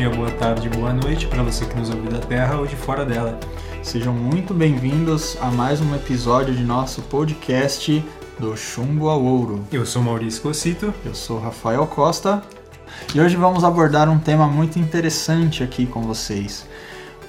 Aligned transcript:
dia, 0.00 0.08
boa 0.08 0.30
tarde, 0.30 0.66
boa 0.70 0.94
noite 0.94 1.26
para 1.26 1.42
você 1.42 1.66
que 1.66 1.76
nos 1.76 1.90
ouve 1.90 2.08
da 2.08 2.20
Terra 2.20 2.56
ou 2.56 2.66
de 2.66 2.74
fora 2.74 3.04
dela. 3.04 3.38
Sejam 3.82 4.14
muito 4.14 4.54
bem-vindos 4.54 5.36
a 5.42 5.50
mais 5.50 5.78
um 5.82 5.94
episódio 5.94 6.54
de 6.54 6.64
nosso 6.64 7.02
podcast 7.02 8.02
do 8.38 8.56
Chumbo 8.56 9.10
ao 9.10 9.22
Ouro. 9.22 9.62
Eu 9.70 9.84
sou 9.84 10.02
Maurício 10.02 10.40
Cocito. 10.40 10.94
Eu 11.04 11.14
sou 11.14 11.38
Rafael 11.38 11.86
Costa. 11.86 12.42
E 13.14 13.20
hoje 13.20 13.36
vamos 13.36 13.62
abordar 13.62 14.08
um 14.08 14.18
tema 14.18 14.46
muito 14.46 14.78
interessante 14.78 15.62
aqui 15.62 15.84
com 15.84 16.00
vocês. 16.00 16.66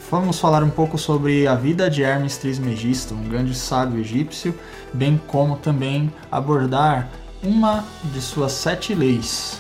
Vamos 0.10 0.40
falar 0.40 0.64
um 0.64 0.70
pouco 0.70 0.98
sobre 0.98 1.48
a 1.48 1.56
vida 1.56 1.90
de 1.90 2.04
Hermes 2.04 2.38
Trismegisto, 2.38 3.14
um 3.14 3.28
grande 3.28 3.54
sábio 3.54 4.00
egípcio, 4.00 4.58
bem 4.94 5.20
como 5.28 5.58
também 5.58 6.10
abordar 6.32 7.10
uma 7.44 7.84
de 8.14 8.22
suas 8.22 8.54
sete 8.54 8.96
leis. 8.96 9.60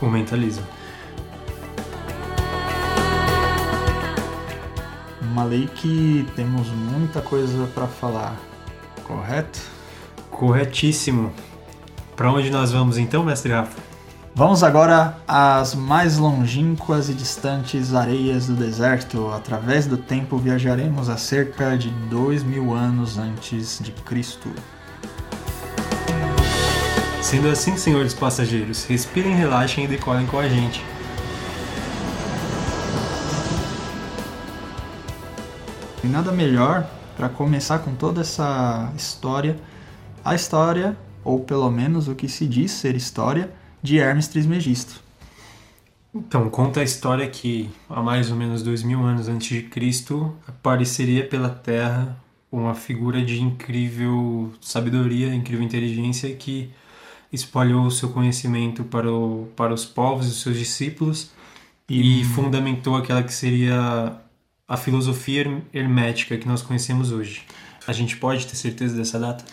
O 0.00 0.06
mentalismo. 0.06 0.75
Uma 5.36 5.44
lei 5.44 5.68
que 5.74 6.26
temos 6.34 6.68
muita 6.68 7.20
coisa 7.20 7.66
para 7.74 7.86
falar, 7.86 8.40
correto? 9.04 9.60
Corretíssimo. 10.30 11.30
Para 12.16 12.32
onde 12.32 12.50
nós 12.50 12.72
vamos 12.72 12.96
então, 12.96 13.22
mestre 13.22 13.52
Rafa? 13.52 13.78
Vamos 14.34 14.64
agora 14.64 15.18
às 15.28 15.74
mais 15.74 16.16
longínquas 16.16 17.10
e 17.10 17.12
distantes 17.12 17.92
areias 17.92 18.46
do 18.46 18.54
deserto. 18.54 19.30
Através 19.30 19.86
do 19.86 19.98
tempo 19.98 20.38
viajaremos 20.38 21.10
a 21.10 21.18
cerca 21.18 21.76
de 21.76 21.90
dois 22.08 22.42
mil 22.42 22.72
anos 22.72 23.18
antes 23.18 23.78
de 23.82 23.92
Cristo. 23.92 24.48
Sendo 27.20 27.50
assim, 27.50 27.76
senhores 27.76 28.14
passageiros, 28.14 28.86
respirem, 28.86 29.34
relaxem 29.34 29.84
e 29.84 29.86
decolem 29.86 30.26
com 30.26 30.38
a 30.38 30.48
gente. 30.48 30.82
E 36.06 36.08
nada 36.08 36.30
melhor 36.30 36.88
para 37.16 37.28
começar 37.28 37.80
com 37.80 37.92
toda 37.92 38.20
essa 38.20 38.92
história, 38.96 39.58
a 40.24 40.36
história, 40.36 40.96
ou 41.24 41.40
pelo 41.40 41.68
menos 41.68 42.06
o 42.06 42.14
que 42.14 42.28
se 42.28 42.46
diz 42.46 42.70
ser 42.70 42.94
história, 42.94 43.52
de 43.82 43.98
Hermes 43.98 44.28
Trismegisto. 44.28 45.00
Então, 46.14 46.48
conta 46.48 46.78
a 46.78 46.84
história 46.84 47.28
que 47.28 47.68
há 47.90 48.00
mais 48.00 48.30
ou 48.30 48.36
menos 48.36 48.62
dois 48.62 48.84
mil 48.84 49.02
anos 49.02 49.26
antes 49.26 49.48
de 49.48 49.64
Cristo 49.64 50.32
apareceria 50.46 51.26
pela 51.26 51.48
Terra 51.48 52.16
uma 52.52 52.76
figura 52.76 53.20
de 53.20 53.42
incrível 53.42 54.52
sabedoria, 54.60 55.34
incrível 55.34 55.64
inteligência 55.64 56.32
que 56.36 56.70
espalhou 57.32 57.84
o 57.84 57.90
seu 57.90 58.10
conhecimento 58.10 58.84
para, 58.84 59.10
o, 59.10 59.48
para 59.56 59.74
os 59.74 59.84
povos 59.84 60.26
e 60.26 60.28
os 60.28 60.40
seus 60.40 60.56
discípulos 60.56 61.32
e, 61.88 62.20
e 62.20 62.24
fundamentou 62.24 62.94
aquela 62.94 63.24
que 63.24 63.34
seria 63.34 64.24
a 64.68 64.76
filosofia 64.76 65.62
hermética 65.72 66.36
que 66.36 66.48
nós 66.48 66.62
conhecemos 66.62 67.12
hoje. 67.12 67.42
A 67.86 67.92
gente 67.92 68.16
pode 68.16 68.46
ter 68.46 68.56
certeza 68.56 68.96
dessa 68.96 69.18
data? 69.18 69.44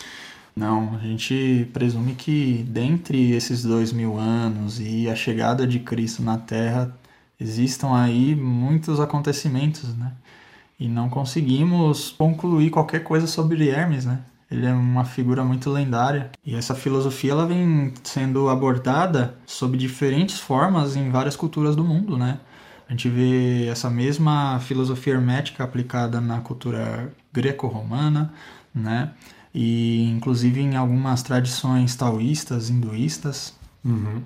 Não, 0.56 0.96
a 0.96 0.98
gente 0.98 1.68
presume 1.72 2.14
que 2.14 2.64
dentre 2.68 3.32
esses 3.32 3.62
dois 3.62 3.92
mil 3.92 4.18
anos 4.18 4.80
e 4.80 5.08
a 5.08 5.14
chegada 5.14 5.66
de 5.66 5.78
Cristo 5.80 6.22
na 6.22 6.38
Terra 6.38 6.96
existam 7.40 7.94
aí 7.94 8.34
muitos 8.34 9.00
acontecimentos, 9.00 9.96
né? 9.96 10.12
E 10.78 10.88
não 10.88 11.08
conseguimos 11.08 12.10
concluir 12.10 12.70
qualquer 12.70 13.04
coisa 13.04 13.26
sobre 13.26 13.68
Hermes, 13.68 14.04
né? 14.04 14.20
Ele 14.50 14.66
é 14.66 14.72
uma 14.72 15.04
figura 15.04 15.44
muito 15.44 15.70
lendária 15.70 16.30
e 16.44 16.54
essa 16.54 16.74
filosofia 16.74 17.32
ela 17.32 17.46
vem 17.46 17.92
sendo 18.02 18.48
abordada 18.48 19.36
sob 19.46 19.76
diferentes 19.76 20.38
formas 20.38 20.96
em 20.96 21.10
várias 21.10 21.34
culturas 21.36 21.74
do 21.74 21.84
mundo, 21.84 22.16
né? 22.16 22.38
A 22.88 22.92
gente 22.92 23.08
vê 23.08 23.66
essa 23.66 23.88
mesma 23.88 24.60
filosofia 24.60 25.14
hermética 25.14 25.64
aplicada 25.64 26.20
na 26.20 26.40
cultura 26.40 27.12
greco-romana, 27.32 28.32
né? 28.74 29.12
E 29.54 30.02
inclusive 30.10 30.60
em 30.60 30.76
algumas 30.76 31.22
tradições 31.22 31.96
taoístas, 31.96 32.68
hinduístas. 32.68 33.54
Uhum. 33.84 34.22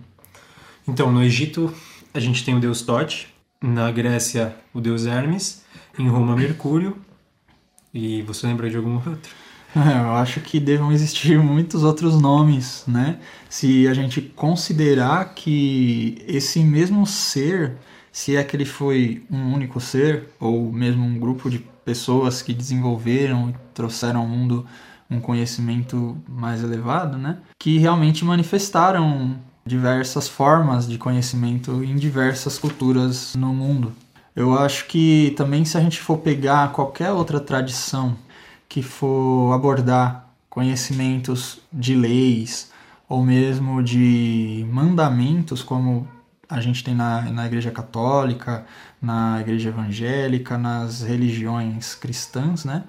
Então, 0.86 1.12
no 1.12 1.22
Egito 1.22 1.72
a 2.12 2.20
gente 2.20 2.44
tem 2.44 2.56
o 2.56 2.60
deus 2.60 2.82
Tote, 2.82 3.28
na 3.62 3.90
Grécia 3.90 4.56
o 4.72 4.80
deus 4.80 5.06
Hermes, 5.06 5.64
em 5.98 6.08
Roma 6.08 6.34
Mercúrio. 6.34 6.96
E 7.92 8.22
você 8.22 8.46
lembra 8.46 8.68
de 8.68 8.76
algum 8.76 8.94
outro? 8.94 9.32
Eu 9.74 10.12
acho 10.16 10.40
que 10.40 10.58
devem 10.58 10.90
existir 10.92 11.38
muitos 11.42 11.84
outros 11.84 12.20
nomes, 12.20 12.84
né? 12.86 13.18
Se 13.48 13.86
a 13.86 13.94
gente 13.94 14.20
considerar 14.20 15.34
que 15.34 16.22
esse 16.26 16.60
mesmo 16.60 17.06
ser 17.06 17.76
se 18.18 18.34
é 18.34 18.42
que 18.42 18.56
ele 18.56 18.64
foi 18.64 19.22
um 19.30 19.54
único 19.54 19.80
ser 19.80 20.30
ou 20.40 20.72
mesmo 20.72 21.04
um 21.04 21.20
grupo 21.20 21.48
de 21.48 21.60
pessoas 21.84 22.42
que 22.42 22.52
desenvolveram 22.52 23.50
e 23.50 23.54
trouxeram 23.72 24.22
ao 24.22 24.26
mundo 24.26 24.66
um 25.08 25.20
conhecimento 25.20 26.18
mais 26.28 26.60
elevado, 26.60 27.16
né? 27.16 27.38
Que 27.56 27.78
realmente 27.78 28.24
manifestaram 28.24 29.38
diversas 29.64 30.26
formas 30.26 30.88
de 30.88 30.98
conhecimento 30.98 31.84
em 31.84 31.94
diversas 31.94 32.58
culturas 32.58 33.36
no 33.36 33.54
mundo. 33.54 33.92
Eu 34.34 34.58
acho 34.58 34.86
que 34.86 35.32
também 35.36 35.64
se 35.64 35.78
a 35.78 35.80
gente 35.80 36.00
for 36.00 36.18
pegar 36.18 36.72
qualquer 36.72 37.12
outra 37.12 37.38
tradição 37.38 38.16
que 38.68 38.82
for 38.82 39.52
abordar 39.52 40.28
conhecimentos 40.50 41.60
de 41.72 41.94
leis 41.94 42.72
ou 43.08 43.24
mesmo 43.24 43.80
de 43.80 44.66
mandamentos, 44.68 45.62
como 45.62 46.17
a 46.48 46.60
gente 46.60 46.82
tem 46.82 46.94
na, 46.94 47.22
na 47.22 47.46
Igreja 47.46 47.70
Católica, 47.70 48.64
na 49.00 49.40
Igreja 49.40 49.68
Evangélica, 49.68 50.56
nas 50.56 51.02
religiões 51.02 51.94
cristãs, 51.94 52.64
né? 52.64 52.84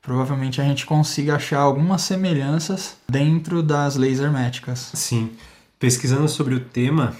Provavelmente 0.00 0.60
a 0.60 0.64
gente 0.64 0.84
consiga 0.84 1.36
achar 1.36 1.60
algumas 1.60 2.02
semelhanças 2.02 2.96
dentro 3.08 3.62
das 3.62 3.94
leis 3.94 4.18
herméticas. 4.18 4.90
Sim. 4.94 5.30
Pesquisando 5.78 6.28
sobre 6.28 6.54
o 6.54 6.60
tema, 6.60 7.14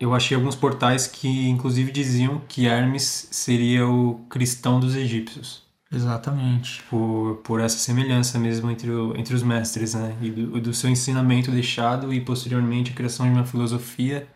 eu 0.00 0.14
achei 0.14 0.36
alguns 0.36 0.56
portais 0.56 1.06
que 1.06 1.48
inclusive 1.48 1.92
diziam 1.92 2.40
que 2.48 2.66
Hermes 2.66 3.28
seria 3.30 3.86
o 3.86 4.24
cristão 4.28 4.80
dos 4.80 4.96
egípcios. 4.96 5.62
Exatamente. 5.92 6.82
Por, 6.90 7.36
por 7.44 7.60
essa 7.60 7.78
semelhança 7.78 8.36
mesmo 8.38 8.68
entre, 8.70 8.90
o, 8.90 9.16
entre 9.16 9.34
os 9.34 9.44
mestres, 9.44 9.94
né? 9.94 10.16
E 10.20 10.30
do, 10.30 10.60
do 10.60 10.74
seu 10.74 10.90
ensinamento 10.90 11.52
deixado 11.52 12.12
e 12.12 12.20
posteriormente 12.20 12.90
a 12.90 12.94
criação 12.94 13.26
de 13.26 13.32
uma 13.32 13.44
filosofia 13.44 14.26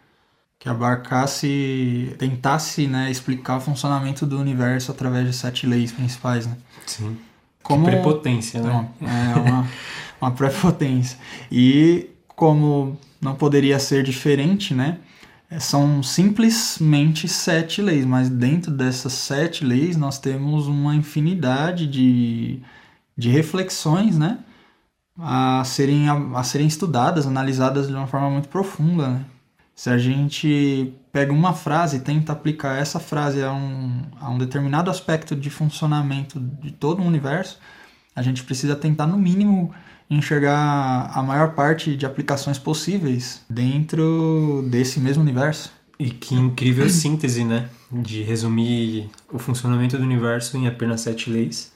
que 0.59 0.69
abarcasse, 0.69 2.15
tentasse 2.19 2.87
né, 2.89 3.11
explicar 3.11 3.59
o 3.59 3.61
funcionamento 3.61 4.27
do 4.27 4.39
universo 4.39 4.91
através 4.91 5.27
de 5.27 5.33
sete 5.33 5.67
leis 5.67 5.93
principais. 5.93 6.47
Né? 6.47 6.57
Sim. 6.87 7.17
Como, 7.63 7.85
que 7.85 7.91
prepotência, 7.91 8.61
né? 8.63 8.89
é 9.01 9.39
uma, 9.39 9.69
uma 10.21 10.31
prepotência. 10.33 11.19
E 11.51 12.11
como 12.29 12.99
não 13.21 13.35
poderia 13.35 13.79
ser 13.79 14.03
diferente, 14.03 14.75
né? 14.75 14.99
São 15.59 16.03
simplesmente 16.03 17.27
sete 17.27 17.81
leis, 17.81 18.05
mas 18.05 18.29
dentro 18.29 18.71
dessas 18.71 19.15
sete 19.15 19.65
leis 19.65 19.97
nós 19.97 20.19
temos 20.19 20.67
uma 20.67 20.95
infinidade 20.95 21.87
de, 21.87 22.61
de 23.17 23.31
reflexões, 23.31 24.19
né? 24.19 24.39
A 25.19 25.65
serem, 25.65 26.09
a, 26.09 26.15
a 26.39 26.45
serem 26.45 26.67
estudadas, 26.67 27.27
analisadas 27.27 27.89
de 27.89 27.95
uma 27.95 28.07
forma 28.07 28.31
muito 28.31 28.49
profunda, 28.49 29.09
né? 29.09 29.25
Se 29.79 29.91
a 29.91 29.97
gente 29.97 30.93
pega 31.13 31.33
uma 31.33 31.55
frase 31.55 31.99
e 31.99 32.01
tenta 32.01 32.33
aplicar 32.33 32.77
essa 32.77 32.99
frase 32.99 33.41
a 33.45 33.53
um, 33.53 34.03
a 34.21 34.29
um 34.29 34.37
determinado 34.37 34.91
aspecto 34.91 35.37
de 35.37 35.51
funcionamento 35.51 36.41
de 36.41 36.73
todo 36.73 37.01
o 37.01 37.07
universo, 37.07 37.61
a 38.13 38.21
gente 38.21 38.43
precisa 38.43 38.75
tentar, 38.75 39.07
no 39.07 39.17
mínimo, 39.17 39.73
enxergar 40.11 41.13
a 41.15 41.23
maior 41.23 41.55
parte 41.55 41.95
de 41.95 42.05
aplicações 42.05 42.59
possíveis 42.59 43.45
dentro 43.49 44.67
desse 44.69 44.99
mesmo 44.99 45.23
universo. 45.23 45.71
E 45.97 46.11
que 46.11 46.35
incrível 46.35 46.91
síntese, 46.91 47.45
né? 47.45 47.69
De 47.93 48.25
resumir 48.25 49.09
o 49.33 49.39
funcionamento 49.39 49.97
do 49.97 50.03
universo 50.03 50.57
em 50.57 50.67
apenas 50.67 51.03
sete 51.03 51.31
leis. 51.31 51.73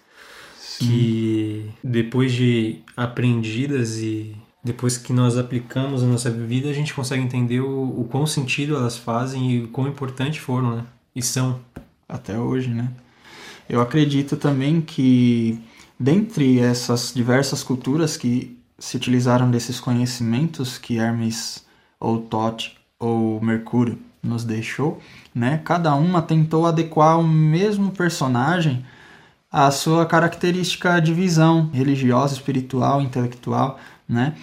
Sim. 0.58 0.88
Que 0.88 1.70
depois 1.84 2.32
de 2.32 2.80
aprendidas 2.96 3.98
e 3.98 4.36
depois 4.62 4.96
que 4.96 5.12
nós 5.12 5.36
aplicamos 5.36 6.02
na 6.02 6.08
nossa 6.08 6.30
vida, 6.30 6.68
a 6.68 6.72
gente 6.72 6.94
consegue 6.94 7.22
entender 7.22 7.60
o, 7.60 8.00
o 8.00 8.04
quão 8.10 8.26
sentido 8.26 8.76
elas 8.76 8.96
fazem 8.96 9.50
e 9.52 9.64
o 9.64 9.68
quão 9.68 9.88
importante 9.88 10.40
foram, 10.40 10.76
né? 10.76 10.84
E 11.14 11.22
são. 11.22 11.60
Até 12.08 12.38
hoje, 12.38 12.68
né? 12.68 12.90
Eu 13.68 13.80
acredito 13.80 14.36
também 14.36 14.80
que, 14.80 15.58
dentre 15.98 16.60
essas 16.60 17.12
diversas 17.14 17.62
culturas 17.62 18.16
que 18.16 18.56
se 18.78 18.96
utilizaram 18.96 19.50
desses 19.50 19.80
conhecimentos 19.80 20.76
que 20.76 20.98
Hermes 20.98 21.64
ou 21.98 22.20
Tote 22.20 22.76
ou 22.98 23.40
Mercúrio 23.40 23.98
nos 24.22 24.44
deixou, 24.44 25.00
né? 25.34 25.60
Cada 25.64 25.94
uma 25.94 26.22
tentou 26.22 26.66
adequar 26.66 27.18
o 27.18 27.26
mesmo 27.26 27.90
personagem 27.90 28.84
à 29.50 29.70
sua 29.70 30.06
característica 30.06 31.00
de 31.00 31.12
visão 31.12 31.68
religiosa, 31.72 32.34
espiritual, 32.34 33.00
intelectual 33.00 33.78
né? 34.12 34.34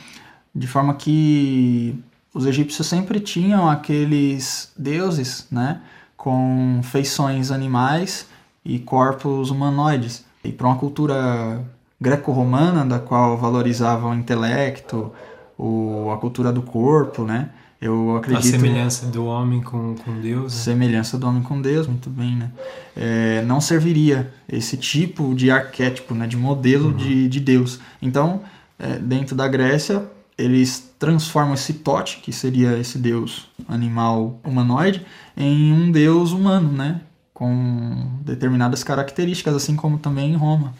De 0.54 0.68
forma 0.68 0.94
que 0.96 1.98
os 2.34 2.46
egípcios 2.46 2.88
sempre 2.88 3.20
tinham 3.20 3.70
aqueles 3.70 4.72
deuses, 4.78 5.48
né? 5.52 5.82
com 6.20 6.82
feições 6.84 7.50
animais 7.50 8.28
e 8.64 8.78
corpos 8.78 9.50
humanoides. 9.50 10.26
E 10.44 10.52
para 10.52 10.68
uma 10.68 10.76
cultura 10.76 11.66
greco-romana, 12.00 12.86
da 12.86 13.00
qual 13.00 13.38
valorizava 13.38 14.08
o 14.08 14.14
intelecto, 14.14 15.12
o, 15.58 16.12
a 16.12 16.18
cultura 16.18 16.52
do 16.52 16.62
corpo, 16.62 17.24
né? 17.24 17.50
Eu 17.82 18.18
acredito. 18.18 18.46
A 18.46 18.60
semelhança 18.60 19.06
do 19.06 19.26
homem 19.26 19.62
com, 19.62 19.96
com 19.96 20.20
Deus. 20.20 20.54
Né? 20.54 20.60
Semelhança 20.60 21.18
do 21.18 21.26
homem 21.26 21.42
com 21.42 21.62
Deus, 21.62 21.88
muito 21.88 22.10
bem, 22.10 22.36
né? 22.36 22.52
É, 22.98 23.42
não 23.44 23.62
serviria 23.62 24.34
esse 24.50 24.76
tipo 24.76 25.34
de 25.34 25.50
arquétipo, 25.50 26.14
né? 26.14 26.28
De 26.28 26.36
modelo 26.36 26.90
uhum. 26.90 26.98
de, 26.98 27.30
de 27.30 27.40
Deus. 27.40 27.80
Então, 28.02 28.42
é, 28.80 28.98
dentro 28.98 29.36
da 29.36 29.48
Grécia, 29.48 30.10
eles 30.38 30.94
transformam 30.98 31.54
esse 31.54 31.74
Tote, 31.74 32.20
que 32.22 32.32
seria 32.32 32.78
esse 32.78 32.98
deus 32.98 33.50
animal 33.68 34.40
humanoide, 34.44 35.06
em 35.36 35.74
um 35.74 35.92
deus 35.92 36.32
humano, 36.32 36.72
né? 36.72 37.02
Com 37.34 38.20
determinadas 38.22 38.84
características, 38.84 39.54
assim 39.54 39.76
como 39.76 39.98
também 39.98 40.32
em 40.32 40.36
Roma. 40.36 40.74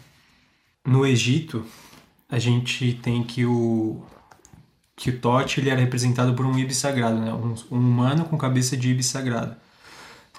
No 0.84 1.06
Egito, 1.06 1.64
a 2.28 2.38
gente 2.38 2.94
tem 3.02 3.22
que 3.22 3.44
o 3.44 4.02
que 4.96 5.08
o 5.08 5.18
Tote 5.18 5.60
ele 5.60 5.70
era 5.70 5.80
representado 5.80 6.34
por 6.34 6.44
um 6.44 6.58
ibis 6.58 6.76
sagrado, 6.76 7.18
né? 7.18 7.32
um, 7.32 7.54
um 7.70 7.78
humano 7.78 8.26
com 8.26 8.36
cabeça 8.36 8.76
de 8.76 8.90
ibis 8.90 9.06
sagrado, 9.06 9.56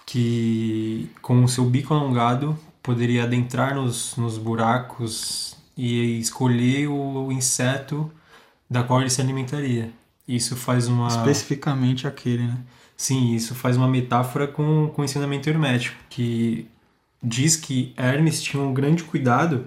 que 0.06 1.10
com 1.20 1.44
o 1.44 1.48
seu 1.48 1.66
bico 1.66 1.96
alongado 1.96 2.56
poderia 2.84 3.24
adentrar 3.24 3.74
nos, 3.74 4.16
nos 4.18 4.38
buracos 4.38 5.51
e 5.78 6.20
escolher 6.20 6.88
o 6.88 7.32
inseto 7.32 8.12
da 8.70 8.84
qual 8.84 9.02
ele 9.02 9.10
se 9.10 9.22
alimentaria. 9.22 9.92
Isso 10.28 10.56
faz 10.56 10.88
uma. 10.88 11.08
Especificamente 11.08 12.08
aquele, 12.08 12.44
né? 12.44 12.58
Sim, 12.96 13.34
isso 13.34 13.56
faz 13.56 13.76
uma 13.78 13.88
metáfora 13.88 14.48
com, 14.48 14.92
com 14.94 15.02
o 15.02 15.06
ensinamento 15.06 15.50
hermético, 15.50 15.98
que 16.10 16.68
diz 17.22 17.56
que 17.56 17.94
Hermes 17.98 18.42
tinha 18.42 18.62
um 18.62 18.74
grande 18.74 19.04
cuidado 19.04 19.66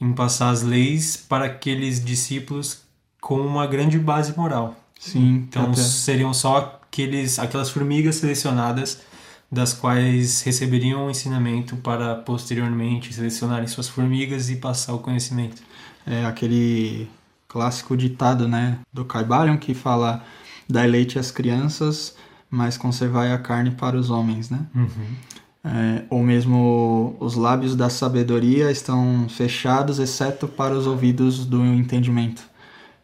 em 0.00 0.12
passar 0.12 0.50
as 0.50 0.62
leis 0.62 1.16
para 1.16 1.46
aqueles 1.46 2.02
discípulos 2.02 2.82
com 3.20 3.40
uma 3.40 3.66
grande 3.66 3.98
base 3.98 4.36
moral. 4.36 4.76
Sim. 4.98 5.46
Então 5.48 5.64
até. 5.64 5.82
seriam 5.82 6.32
só 6.32 6.80
aqueles, 6.86 7.38
aquelas 7.38 7.70
formigas 7.70 8.16
selecionadas 8.16 9.00
das 9.50 9.72
quais 9.72 10.42
receberiam 10.42 11.06
o 11.06 11.10
ensinamento 11.10 11.76
para 11.76 12.14
posteriormente 12.14 13.12
selecionarem 13.12 13.66
suas 13.66 13.88
formigas 13.88 14.48
e 14.48 14.56
passar 14.56 14.94
o 14.94 15.00
conhecimento. 15.00 15.62
É 16.06 16.24
aquele 16.24 17.08
clássico 17.48 17.96
ditado, 17.96 18.46
né, 18.46 18.78
do 18.92 19.04
Caibalion 19.04 19.56
que 19.56 19.74
fala 19.74 20.24
dai 20.68 20.86
leite 20.86 21.18
às 21.18 21.32
crianças, 21.32 22.14
mas 22.48 22.76
conservai 22.76 23.32
a 23.32 23.38
carne 23.38 23.72
para 23.72 23.96
os 23.96 24.08
homens, 24.08 24.48
né? 24.48 24.60
Uhum. 24.74 25.16
É, 25.62 26.04
ou 26.08 26.22
mesmo 26.22 27.16
os 27.20 27.34
lábios 27.34 27.76
da 27.76 27.90
sabedoria 27.90 28.70
estão 28.70 29.28
fechados, 29.28 29.98
exceto 29.98 30.48
para 30.48 30.74
os 30.74 30.86
ouvidos 30.86 31.44
do 31.44 31.62
entendimento, 31.64 32.42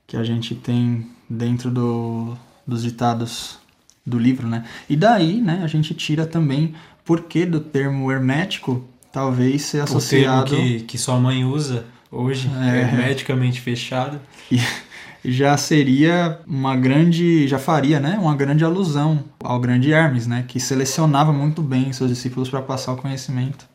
que 0.06 0.16
a 0.16 0.24
gente 0.24 0.54
tem 0.54 1.10
dentro 1.28 1.70
do, 1.70 2.36
dos 2.66 2.82
ditados 2.82 3.58
do 4.06 4.18
livro, 4.18 4.46
né? 4.46 4.64
E 4.88 4.96
daí, 4.96 5.40
né, 5.40 5.60
a 5.64 5.66
gente 5.66 5.92
tira 5.92 6.24
também 6.24 6.74
por 7.04 7.22
que 7.22 7.44
do 7.44 7.60
termo 7.60 8.10
hermético 8.10 8.84
talvez 9.12 9.62
ser 9.62 9.80
associado... 9.80 10.46
O 10.46 10.56
termo 10.56 10.64
que, 10.64 10.80
que 10.80 10.98
sua 10.98 11.18
mãe 11.18 11.44
usa 11.44 11.84
hoje, 12.10 12.50
é. 12.62 12.80
hermeticamente 12.82 13.60
fechado. 13.60 14.20
E 14.50 14.60
já 15.24 15.56
seria 15.56 16.40
uma 16.46 16.76
grande, 16.76 17.48
já 17.48 17.58
faria, 17.58 17.98
né, 17.98 18.16
uma 18.20 18.36
grande 18.36 18.64
alusão 18.64 19.24
ao 19.42 19.58
grande 19.58 19.92
Hermes, 19.92 20.26
né, 20.26 20.44
que 20.46 20.60
selecionava 20.60 21.32
muito 21.32 21.62
bem 21.62 21.92
seus 21.92 22.10
discípulos 22.10 22.48
para 22.48 22.62
passar 22.62 22.92
o 22.92 22.96
conhecimento. 22.96 23.66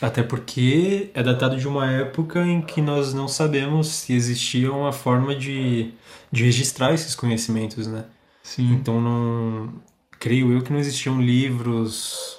Até 0.00 0.20
porque 0.20 1.10
é 1.14 1.22
datado 1.22 1.56
de 1.56 1.68
uma 1.68 1.88
época 1.88 2.44
em 2.44 2.60
que 2.60 2.82
nós 2.82 3.14
não 3.14 3.28
sabemos 3.28 3.86
se 3.86 4.12
existia 4.12 4.72
uma 4.72 4.92
forma 4.92 5.32
de, 5.32 5.92
de 6.30 6.42
registrar 6.42 6.92
esses 6.92 7.14
conhecimentos, 7.14 7.86
né? 7.86 8.04
Sim. 8.42 8.72
Então 8.74 9.00
não 9.00 9.72
creio 10.18 10.52
eu 10.52 10.62
que 10.62 10.72
não 10.72 10.78
existiam 10.78 11.20
livros 11.20 12.38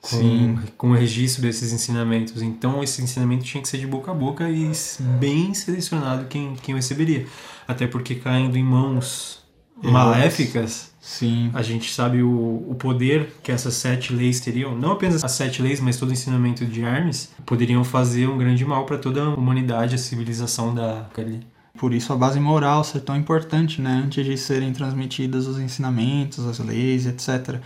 com, 0.00 0.56
com 0.76 0.90
o 0.90 0.94
registro 0.94 1.42
desses 1.42 1.72
ensinamentos. 1.72 2.42
Então 2.42 2.82
esse 2.82 3.02
ensinamento 3.02 3.44
tinha 3.44 3.62
que 3.62 3.68
ser 3.68 3.78
de 3.78 3.86
boca 3.86 4.10
a 4.10 4.14
boca 4.14 4.48
e 4.48 4.70
bem 5.18 5.52
selecionado 5.54 6.26
quem, 6.26 6.54
quem 6.56 6.74
receberia. 6.74 7.26
Até 7.66 7.86
porque 7.86 8.14
caindo 8.14 8.56
em 8.56 8.64
mãos 8.64 9.40
maléficas, 9.82 10.92
Sim. 11.00 11.50
a 11.54 11.62
gente 11.62 11.92
sabe 11.92 12.22
o, 12.22 12.64
o 12.68 12.74
poder 12.74 13.32
que 13.42 13.50
essas 13.50 13.74
sete 13.74 14.12
leis 14.12 14.40
teriam. 14.40 14.76
Não 14.76 14.92
apenas 14.92 15.24
as 15.24 15.32
sete 15.32 15.62
leis, 15.62 15.80
mas 15.80 15.96
todo 15.96 16.10
o 16.10 16.12
ensinamento 16.12 16.64
de 16.66 16.82
Hermes 16.82 17.32
poderiam 17.46 17.84
fazer 17.84 18.28
um 18.28 18.36
grande 18.36 18.64
mal 18.64 18.84
para 18.84 18.98
toda 18.98 19.22
a 19.22 19.34
humanidade, 19.34 19.94
a 19.94 19.98
civilização 19.98 20.74
da 20.74 21.08
ali. 21.16 21.46
Por 21.80 21.94
isso 21.94 22.12
a 22.12 22.16
base 22.16 22.38
moral 22.38 22.84
ser 22.84 23.00
tão 23.00 23.16
importante, 23.16 23.80
né? 23.80 24.02
Antes 24.04 24.22
de 24.22 24.36
serem 24.36 24.70
transmitidas 24.70 25.46
os 25.46 25.58
ensinamentos, 25.58 26.46
as 26.46 26.58
leis, 26.58 27.06
etc. 27.06 27.58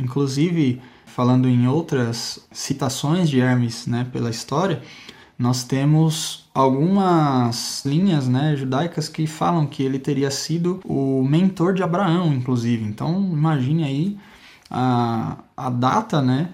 Inclusive, 0.00 0.80
falando 1.04 1.46
em 1.46 1.68
outras 1.68 2.42
citações 2.50 3.28
de 3.28 3.38
Hermes 3.38 3.86
né, 3.86 4.06
pela 4.10 4.30
história, 4.30 4.80
nós 5.38 5.62
temos 5.62 6.48
algumas 6.54 7.84
linhas 7.84 8.26
né, 8.26 8.56
judaicas 8.56 9.10
que 9.10 9.26
falam 9.26 9.66
que 9.66 9.82
ele 9.82 9.98
teria 9.98 10.30
sido 10.30 10.80
o 10.82 11.22
mentor 11.22 11.74
de 11.74 11.82
Abraão, 11.82 12.32
inclusive. 12.32 12.82
Então, 12.82 13.30
imagine 13.30 13.84
aí 13.84 14.18
a, 14.70 15.36
a 15.54 15.68
data, 15.68 16.22
né? 16.22 16.48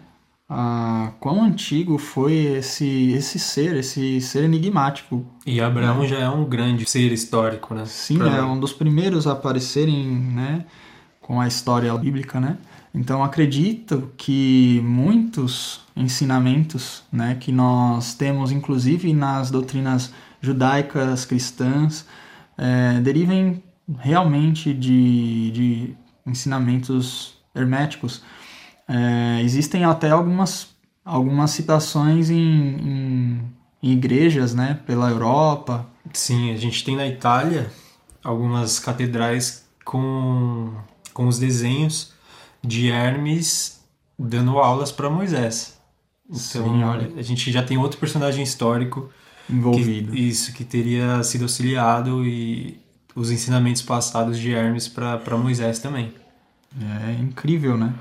A, 0.49 1.13
quão 1.19 1.43
antigo 1.43 1.99
foi 1.99 2.35
esse, 2.35 3.11
esse 3.13 3.39
ser, 3.39 3.77
esse 3.77 4.21
ser 4.21 4.45
enigmático. 4.45 5.27
E 5.45 5.61
Abraão 5.61 6.01
né? 6.01 6.09
já 6.09 6.19
é 6.19 6.29
um 6.29 6.45
grande 6.45 6.89
ser 6.89 7.13
histórico, 7.13 7.75
né? 7.75 7.85
Sim, 7.87 8.19
pra... 8.19 8.37
é 8.37 8.43
um 8.43 8.59
dos 8.59 8.73
primeiros 8.73 9.27
a 9.27 9.33
aparecerem 9.33 10.07
né, 10.07 10.65
com 11.21 11.41
a 11.41 11.49
história 11.49 11.93
bíblica, 11.97 12.39
né? 12.41 12.57
Então 12.95 13.23
acredito 13.23 14.11
que 14.17 14.81
muitos 14.83 15.81
ensinamentos 15.95 17.03
né, 17.13 17.37
que 17.39 17.53
nós 17.53 18.15
temos, 18.15 18.51
inclusive 18.51 19.13
nas 19.13 19.51
doutrinas 19.51 20.13
judaicas 20.41 21.27
cristãs, 21.27 22.07
é, 22.57 22.99
derivem 23.01 23.63
realmente 23.99 24.73
de, 24.73 25.51
de 25.51 25.95
ensinamentos 26.27 27.35
herméticos. 27.55 28.23
É, 28.89 29.43
existem 29.43 29.85
até 29.85 30.11
algumas, 30.11 30.69
algumas 31.05 31.51
citações 31.51 32.31
em, 32.31 32.37
em, 32.37 33.41
em 33.83 33.93
igrejas 33.93 34.55
né, 34.55 34.79
pela 34.87 35.11
Europa. 35.11 35.87
Sim, 36.13 36.53
a 36.53 36.57
gente 36.57 36.85
tem 36.85 36.97
na 36.97 37.07
Itália 37.07 37.71
algumas 38.23 38.79
catedrais 38.79 39.67
com, 39.85 40.73
com 41.13 41.27
os 41.27 41.39
desenhos 41.39 42.13
de 42.63 42.91
Hermes 42.91 43.81
dando 44.19 44.59
aulas 44.59 44.91
para 44.91 45.11
Moisés. 45.11 45.79
Então, 46.29 46.39
Sim, 46.39 46.83
olha. 46.83 47.13
a 47.17 47.23
gente 47.23 47.53
já 47.53 47.63
tem 47.63 47.79
outro 47.79 47.99
personagem 47.99 48.43
histórico 48.43 49.11
envolvido. 49.49 50.13
Que, 50.13 50.29
isso, 50.29 50.53
que 50.53 50.65
teria 50.65 51.23
sido 51.23 51.43
auxiliado 51.43 52.25
e 52.25 52.81
os 53.15 53.31
ensinamentos 53.31 53.83
passados 53.83 54.39
de 54.39 54.53
Hermes 54.53 54.89
para 54.89 55.39
Moisés 55.39 55.79
também. 55.79 56.13
É 57.09 57.13
incrível, 57.13 57.77
né? 57.79 57.95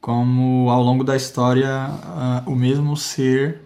Como 0.00 0.70
ao 0.70 0.82
longo 0.82 1.02
da 1.02 1.16
história 1.16 1.90
o 2.46 2.54
mesmo 2.54 2.96
ser 2.96 3.62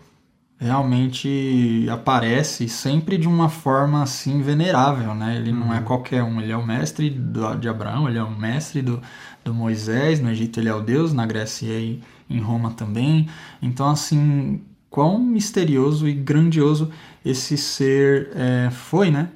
realmente 0.62 1.86
aparece 1.90 2.68
sempre 2.68 3.18
de 3.18 3.26
uma 3.26 3.48
forma 3.48 4.02
assim 4.02 4.40
venerável, 4.42 5.12
né? 5.12 5.36
Ele 5.36 5.50
não 5.50 5.74
é 5.74 5.78
uhum. 5.78 5.84
qualquer 5.84 6.22
um, 6.22 6.40
ele 6.40 6.52
é 6.52 6.56
o 6.56 6.64
mestre 6.64 7.10
do, 7.10 7.56
de 7.56 7.68
Abraão, 7.68 8.08
ele 8.08 8.16
é 8.16 8.22
o 8.22 8.30
mestre 8.30 8.80
do, 8.80 9.02
do 9.44 9.52
Moisés, 9.52 10.20
no 10.20 10.30
Egito 10.30 10.60
ele 10.60 10.68
é 10.68 10.74
o 10.74 10.80
Deus, 10.80 11.12
na 11.12 11.26
Grécia 11.26 11.78
e 11.78 12.00
em 12.30 12.38
Roma 12.38 12.70
também. 12.70 13.28
Então, 13.60 13.90
assim, 13.90 14.60
quão 14.88 15.18
misterioso 15.18 16.08
e 16.08 16.12
grandioso 16.12 16.90
esse 17.24 17.56
ser 17.56 18.30
é, 18.34 18.70
foi, 18.70 19.10
né? 19.10 19.30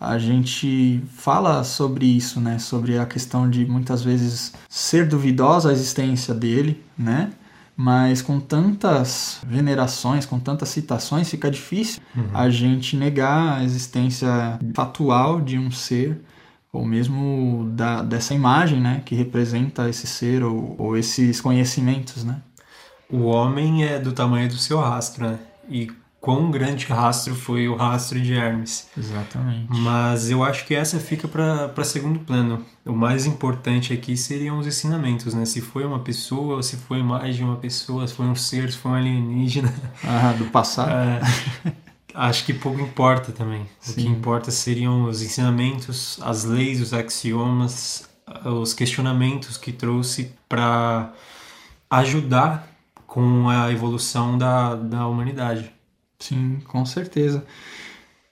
A 0.00 0.16
gente 0.18 1.02
fala 1.16 1.64
sobre 1.64 2.06
isso, 2.06 2.40
né? 2.40 2.58
Sobre 2.58 2.98
a 2.98 3.06
questão 3.06 3.50
de 3.50 3.66
muitas 3.66 4.02
vezes 4.02 4.52
ser 4.68 5.08
duvidosa 5.08 5.70
a 5.70 5.72
existência 5.72 6.32
dele, 6.32 6.84
né? 6.96 7.32
Mas 7.76 8.22
com 8.22 8.40
tantas 8.40 9.40
venerações, 9.46 10.26
com 10.26 10.38
tantas 10.38 10.68
citações, 10.68 11.30
fica 11.30 11.50
difícil 11.50 12.02
uhum. 12.16 12.30
a 12.34 12.50
gente 12.50 12.96
negar 12.96 13.58
a 13.58 13.64
existência 13.64 14.58
fatual 14.74 15.40
de 15.40 15.58
um 15.58 15.70
ser 15.70 16.20
ou 16.72 16.84
mesmo 16.84 17.70
da, 17.72 18.02
dessa 18.02 18.34
imagem 18.34 18.80
né, 18.80 19.02
que 19.04 19.14
representa 19.14 19.88
esse 19.88 20.06
ser 20.06 20.42
ou, 20.42 20.74
ou 20.78 20.96
esses 20.96 21.40
conhecimentos. 21.40 22.24
Né? 22.24 22.40
O 23.10 23.22
homem 23.22 23.84
é 23.84 23.98
do 23.98 24.12
tamanho 24.12 24.48
do 24.48 24.58
seu 24.58 24.78
rastro, 24.78 25.26
né? 25.26 25.38
E 25.68 25.90
quão 26.20 26.50
grande 26.50 26.86
rastro 26.86 27.34
foi 27.34 27.68
o 27.68 27.76
rastro 27.76 28.20
de 28.20 28.34
Hermes. 28.34 28.88
Exatamente. 28.96 29.68
Mas 29.70 30.30
eu 30.30 30.42
acho 30.42 30.66
que 30.66 30.74
essa 30.74 30.98
fica 30.98 31.28
para 31.28 31.84
segundo 31.84 32.20
plano. 32.20 32.64
O 32.84 32.92
mais 32.92 33.26
importante 33.26 33.92
aqui 33.92 34.16
seriam 34.16 34.58
os 34.58 34.66
ensinamentos, 34.66 35.34
né? 35.34 35.44
Se 35.44 35.60
foi 35.60 35.84
uma 35.84 36.00
pessoa, 36.00 36.62
se 36.62 36.76
foi 36.76 37.02
mais 37.02 37.36
de 37.36 37.44
uma 37.44 37.56
pessoa, 37.56 38.06
se 38.06 38.14
foi 38.14 38.26
um 38.26 38.34
ser, 38.34 38.72
se 38.72 38.78
foi 38.78 38.92
um 38.92 38.94
alienígena. 38.94 39.72
Ah, 40.04 40.32
do 40.32 40.46
passado. 40.46 40.90
É, 40.90 41.20
acho 42.14 42.44
que 42.44 42.54
pouco 42.54 42.80
importa 42.80 43.32
também. 43.32 43.66
Sim. 43.80 43.92
O 43.92 43.94
que 43.94 44.06
importa 44.08 44.50
seriam 44.50 45.04
os 45.04 45.22
ensinamentos, 45.22 46.18
as 46.22 46.44
leis, 46.44 46.80
os 46.80 46.94
axiomas, 46.94 48.08
os 48.44 48.72
questionamentos 48.72 49.56
que 49.56 49.72
trouxe 49.72 50.32
para 50.48 51.12
ajudar 51.90 52.68
com 53.06 53.48
a 53.48 53.70
evolução 53.72 54.38
da, 54.38 54.74
da 54.74 55.06
humanidade. 55.06 55.72
Sim, 56.18 56.60
com 56.66 56.84
certeza. 56.84 57.44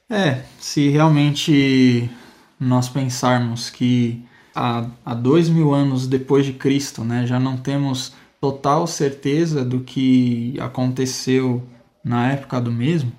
É, 0.08 0.44
se 0.58 0.88
realmente 0.88 2.10
nós 2.58 2.88
pensarmos 2.88 3.70
que 3.70 4.24
há, 4.54 4.88
há 5.04 5.14
dois 5.14 5.48
mil 5.48 5.74
anos 5.74 6.06
depois 6.06 6.46
de 6.46 6.52
Cristo, 6.52 7.04
né, 7.04 7.26
já 7.26 7.40
não 7.40 7.56
temos 7.56 8.14
total 8.40 8.86
certeza 8.86 9.64
do 9.64 9.80
que 9.80 10.54
aconteceu 10.60 11.66
na 12.04 12.32
época 12.32 12.60
do 12.60 12.70
mesmo, 12.70 13.12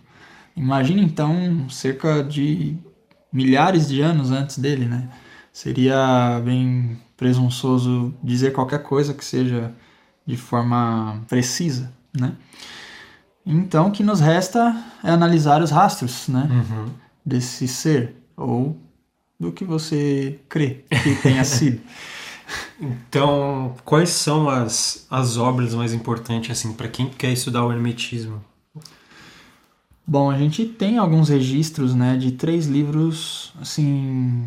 imagine 0.55 1.01
então 1.03 1.69
cerca 1.69 2.23
de 2.23 2.77
milhares 3.31 3.89
de 3.89 4.01
anos 4.01 4.31
antes 4.31 4.57
dele, 4.59 4.85
né? 4.85 5.09
Seria 5.53 6.41
bem 6.43 6.97
presunçoso 7.17 8.13
dizer 8.23 8.53
qualquer 8.53 8.83
coisa 8.83 9.13
que 9.13 9.25
seja 9.25 9.73
de 10.25 10.37
forma 10.37 11.21
precisa, 11.27 11.91
né? 12.17 12.35
Então, 13.49 13.87
o 13.87 13.91
que 13.91 14.03
nos 14.03 14.19
resta 14.19 14.75
é 15.01 15.09
analisar 15.09 15.61
os 15.61 15.71
rastros, 15.71 16.27
né? 16.27 16.49
Uhum. 16.51 16.91
Desse 17.25 17.65
ser, 17.65 18.13
ou 18.35 18.77
do 19.39 19.53
que 19.53 19.63
você 19.63 20.39
crê 20.49 20.83
que 20.89 21.15
tenha 21.15 21.43
sido. 21.45 21.79
Então, 22.79 23.73
quais 23.85 24.09
são 24.09 24.49
as, 24.49 25.05
as 25.09 25.37
obras 25.37 25.73
mais 25.73 25.93
importantes 25.93 26.51
assim 26.51 26.73
para 26.73 26.89
quem 26.89 27.07
quer 27.07 27.31
estudar 27.31 27.65
o 27.65 27.71
hermetismo? 27.71 28.43
Bom, 30.05 30.29
a 30.29 30.37
gente 30.37 30.65
tem 30.65 30.97
alguns 30.97 31.29
registros, 31.29 31.93
né, 31.93 32.15
de 32.15 32.31
três 32.31 32.65
livros, 32.65 33.53
assim, 33.61 34.45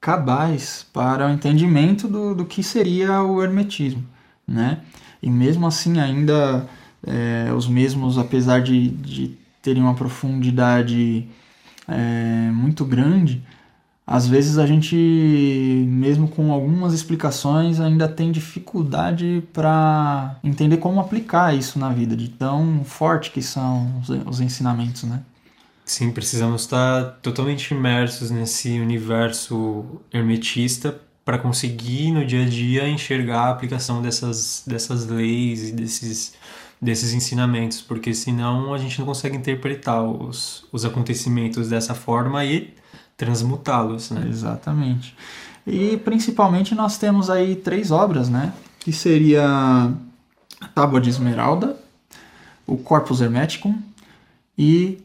cabais 0.00 0.86
para 0.92 1.26
o 1.26 1.30
entendimento 1.30 2.08
do, 2.08 2.34
do 2.34 2.44
que 2.44 2.62
seria 2.62 3.22
o 3.22 3.42
hermetismo, 3.42 4.04
né? 4.46 4.80
E 5.22 5.30
mesmo 5.30 5.66
assim 5.66 6.00
ainda 6.00 6.66
é, 7.06 7.52
os 7.52 7.66
mesmos, 7.68 8.18
apesar 8.18 8.60
de, 8.60 8.88
de 8.88 9.36
terem 9.60 9.82
uma 9.82 9.94
profundidade 9.94 11.26
é, 11.88 12.50
muito 12.52 12.84
grande, 12.84 13.42
às 14.06 14.26
vezes 14.26 14.58
a 14.58 14.66
gente, 14.66 14.96
mesmo 15.88 16.28
com 16.28 16.52
algumas 16.52 16.92
explicações, 16.92 17.80
ainda 17.80 18.08
tem 18.08 18.32
dificuldade 18.32 19.42
para 19.52 20.36
entender 20.42 20.78
como 20.78 21.00
aplicar 21.00 21.54
isso 21.54 21.78
na 21.78 21.90
vida, 21.90 22.16
de 22.16 22.28
tão 22.28 22.82
forte 22.84 23.30
que 23.30 23.40
são 23.40 24.00
os, 24.00 24.08
os 24.08 24.40
ensinamentos, 24.40 25.04
né? 25.04 25.20
Sim, 25.84 26.10
precisamos 26.10 26.62
estar 26.62 27.18
totalmente 27.22 27.72
imersos 27.72 28.30
nesse 28.30 28.78
universo 28.80 29.84
hermetista 30.12 31.00
para 31.24 31.38
conseguir 31.38 32.10
no 32.12 32.24
dia 32.24 32.42
a 32.42 32.48
dia 32.48 32.88
enxergar 32.88 33.42
a 33.42 33.50
aplicação 33.50 34.02
dessas, 34.02 34.62
dessas 34.66 35.06
leis 35.06 35.68
e 35.68 35.72
desses, 35.72 36.34
desses 36.82 37.14
ensinamentos, 37.14 37.80
porque 37.80 38.12
senão 38.12 38.74
a 38.74 38.78
gente 38.78 38.98
não 38.98 39.06
consegue 39.06 39.36
interpretar 39.36 40.02
os, 40.02 40.66
os 40.72 40.84
acontecimentos 40.84 41.68
dessa 41.68 41.94
forma 41.94 42.44
e 42.44 42.74
transmutá-los, 43.16 44.10
né? 44.10 44.26
Exatamente. 44.28 45.16
E 45.64 45.96
principalmente 45.98 46.74
nós 46.74 46.98
temos 46.98 47.30
aí 47.30 47.54
três 47.54 47.92
obras, 47.92 48.28
né? 48.28 48.52
Que 48.80 48.92
seria 48.92 49.44
a 50.60 50.68
Tábua 50.74 51.00
de 51.00 51.08
Esmeralda, 51.08 51.76
o 52.66 52.76
Corpus 52.76 53.20
Hermeticum 53.20 53.80
e 54.58 54.98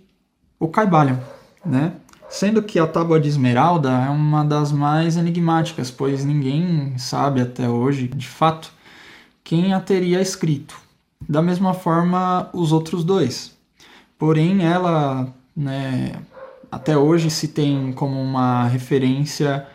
o 0.59 0.67
Caibalion, 0.67 1.17
né? 1.63 1.93
Sendo 2.27 2.63
que 2.63 2.79
a 2.79 2.87
Tábua 2.87 3.19
de 3.19 3.29
Esmeralda 3.29 3.91
é 3.91 4.09
uma 4.09 4.43
das 4.43 4.71
mais 4.71 5.15
enigmáticas, 5.15 5.91
pois 5.91 6.25
ninguém 6.25 6.97
sabe 6.97 7.39
até 7.39 7.69
hoje, 7.69 8.07
de 8.07 8.27
fato, 8.27 8.71
quem 9.43 9.73
a 9.73 9.79
teria 9.79 10.19
escrito. 10.19 10.86
Da 11.27 11.41
mesma 11.41 11.73
forma, 11.73 12.49
os 12.53 12.71
outros 12.71 13.03
dois. 13.03 13.55
Porém, 14.17 14.65
ela, 14.65 15.33
né, 15.55 16.21
até 16.71 16.97
hoje 16.97 17.29
se 17.29 17.47
tem 17.47 17.91
como 17.93 18.21
uma 18.21 18.67
referência 18.67 19.67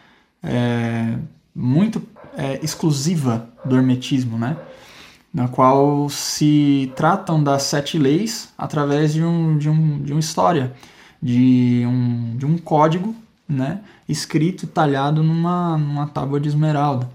é, 0.43 1.17
muito 1.55 2.03
é, 2.37 2.59
exclusiva 2.63 3.49
do 3.65 3.77
hermetismo, 3.77 4.39
né? 4.39 4.57
na 5.33 5.49
qual 5.49 6.11
se 6.11 6.93
tratam 6.95 7.43
das 7.43 7.63
sete 7.63 7.97
leis 7.97 8.53
através 8.59 9.15
de, 9.15 9.25
um, 9.25 9.57
de, 9.57 9.69
um, 9.71 10.03
de 10.03 10.13
uma 10.13 10.21
história, 10.21 10.75
de 11.23 11.85
um, 11.87 12.37
de 12.37 12.45
um 12.45 12.59
código 12.59 13.15
né? 13.49 13.81
escrito 14.09 14.65
e 14.65 14.67
talhado 14.67 15.23
numa, 15.23 15.79
numa 15.79 16.07
tábua 16.07 16.39
de 16.39 16.49
esmeralda. 16.49 17.09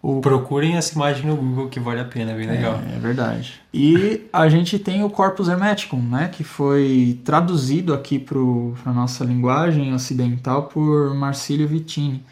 O... 0.00 0.20
Procurem 0.20 0.76
essa 0.76 0.94
imagem 0.94 1.26
no 1.26 1.36
Google 1.36 1.68
que 1.68 1.80
vale 1.80 2.00
a 2.00 2.04
pena, 2.04 2.30
é 2.30 2.36
bem 2.36 2.46
legal. 2.46 2.80
É, 2.88 2.96
é 2.96 2.98
verdade. 2.98 3.60
E 3.74 4.28
a 4.32 4.48
gente 4.48 4.78
tem 4.78 5.02
o 5.02 5.10
Corpus 5.10 5.48
Hermeticum, 5.48 6.00
né, 6.00 6.28
que 6.28 6.44
foi 6.44 7.20
traduzido 7.24 7.92
aqui 7.92 8.18
para 8.18 8.38
a 8.84 8.92
nossa 8.92 9.24
linguagem 9.24 9.92
ocidental 9.92 10.64
por 10.64 11.14
Marcílio 11.14 11.66
Vittini. 11.66 12.22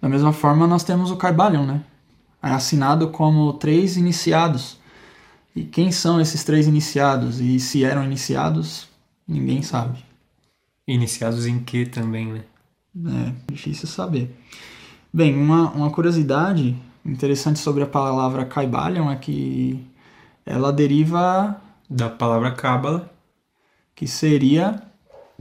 Da 0.00 0.08
mesma 0.08 0.32
forma, 0.32 0.66
nós 0.66 0.84
temos 0.84 1.10
o 1.10 1.16
Caibalion, 1.16 1.66
né, 1.66 1.80
assinado 2.40 3.08
como 3.08 3.52
três 3.54 3.96
iniciados. 3.96 4.80
E 5.54 5.64
quem 5.64 5.92
são 5.92 6.20
esses 6.20 6.44
três 6.44 6.66
iniciados? 6.66 7.40
E 7.40 7.60
se 7.60 7.84
eram 7.84 8.04
iniciados, 8.04 8.88
ninguém 9.26 9.60
sabe. 9.60 10.02
Iniciados 10.86 11.46
em 11.46 11.58
que 11.58 11.84
também, 11.84 12.32
né? 12.32 12.42
É, 13.48 13.52
difícil 13.52 13.88
saber. 13.88 14.34
Bem, 15.12 15.36
uma, 15.36 15.70
uma 15.70 15.90
curiosidade 15.90 16.76
interessante 17.04 17.58
sobre 17.58 17.82
a 17.82 17.86
palavra 17.86 18.44
Kaibalion 18.44 19.10
é 19.10 19.16
que 19.16 19.84
ela 20.44 20.72
deriva 20.72 21.60
da 21.88 22.08
palavra 22.08 22.50
Cábala, 22.52 23.12
que 23.94 24.06
seria 24.06 24.82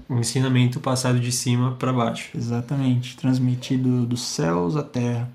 o 0.10 0.18
ensinamento 0.18 0.80
passado 0.80 1.20
de 1.20 1.32
cima 1.32 1.76
para 1.76 1.94
baixo. 1.94 2.36
Exatamente, 2.36 3.16
transmitido 3.16 4.06
dos 4.06 4.22
céus 4.22 4.76
à 4.76 4.84
terra. 4.84 5.32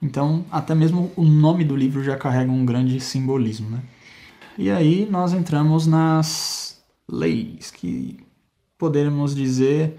Então, 0.00 0.44
até 0.50 0.74
mesmo 0.74 1.10
o 1.16 1.24
nome 1.24 1.64
do 1.64 1.76
livro 1.76 2.02
já 2.02 2.16
carrega 2.16 2.50
um 2.50 2.64
grande 2.64 3.00
simbolismo, 3.00 3.70
né? 3.70 3.82
E 4.56 4.70
aí 4.70 5.08
nós 5.10 5.32
entramos 5.32 5.86
nas 5.86 6.82
leis 7.08 7.70
que 7.70 8.18
poderíamos 8.78 9.34
dizer 9.34 9.98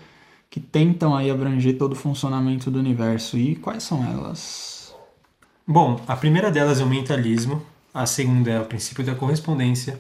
que 0.50 0.60
tentam 0.60 1.16
aí 1.16 1.30
abranger 1.30 1.78
todo 1.78 1.94
o 1.94 1.96
funcionamento 1.96 2.72
do 2.72 2.80
universo. 2.80 3.38
E 3.38 3.56
quais 3.56 3.84
são 3.84 4.04
elas? 4.06 4.75
Bom, 5.68 6.00
a 6.08 6.16
primeira 6.16 6.52
delas 6.52 6.80
é 6.80 6.84
o 6.84 6.88
mentalismo, 6.88 7.60
a 7.92 8.06
segunda 8.06 8.52
é 8.52 8.62
o 8.62 8.66
princípio 8.66 9.04
da 9.04 9.16
correspondência, 9.16 10.00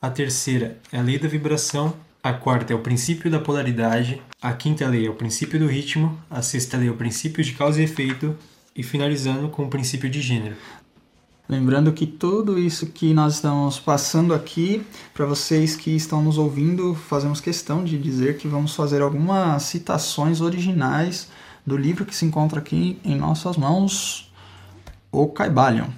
a 0.00 0.08
terceira 0.08 0.78
é 0.92 1.00
a 1.00 1.02
lei 1.02 1.18
da 1.18 1.26
vibração, 1.26 1.92
a 2.22 2.32
quarta 2.32 2.72
é 2.72 2.76
o 2.76 2.78
princípio 2.78 3.28
da 3.28 3.40
polaridade, 3.40 4.22
a 4.40 4.52
quinta 4.52 4.86
lei 4.86 5.08
é 5.08 5.10
o 5.10 5.14
princípio 5.14 5.58
do 5.58 5.66
ritmo, 5.66 6.16
a 6.30 6.42
sexta 6.42 6.76
lei 6.76 6.86
é 6.86 6.92
o 6.92 6.96
princípio 6.96 7.42
de 7.42 7.54
causa 7.54 7.80
e 7.80 7.84
efeito 7.86 8.36
e 8.76 8.84
finalizando 8.84 9.48
com 9.48 9.64
o 9.64 9.68
princípio 9.68 10.08
de 10.08 10.20
gênero. 10.20 10.54
Lembrando 11.48 11.92
que 11.92 12.06
tudo 12.06 12.56
isso 12.56 12.86
que 12.86 13.12
nós 13.12 13.34
estamos 13.34 13.80
passando 13.80 14.32
aqui, 14.32 14.86
para 15.12 15.26
vocês 15.26 15.74
que 15.74 15.90
estão 15.90 16.22
nos 16.22 16.38
ouvindo, 16.38 16.94
fazemos 16.94 17.40
questão 17.40 17.82
de 17.82 17.98
dizer 17.98 18.38
que 18.38 18.46
vamos 18.46 18.76
fazer 18.76 19.02
algumas 19.02 19.64
citações 19.64 20.40
originais 20.40 21.28
do 21.66 21.76
livro 21.76 22.04
que 22.04 22.14
se 22.14 22.24
encontra 22.24 22.60
aqui 22.60 23.00
em 23.04 23.16
nossas 23.16 23.56
mãos, 23.56 24.29
o 25.12 25.26
Caibalion. 25.28 25.88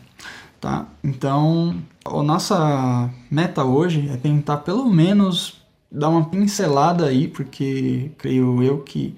Tá? 0.61 0.87
Então, 1.03 1.77
a 2.05 2.23
nossa 2.23 3.11
meta 3.31 3.65
hoje 3.65 4.09
é 4.13 4.17
tentar 4.17 4.59
pelo 4.59 4.89
menos 4.89 5.61
dar 5.91 6.09
uma 6.09 6.25
pincelada 6.25 7.07
aí, 7.07 7.29
porque 7.29 8.13
creio 8.17 8.63
eu 8.63 8.79
que 8.79 9.15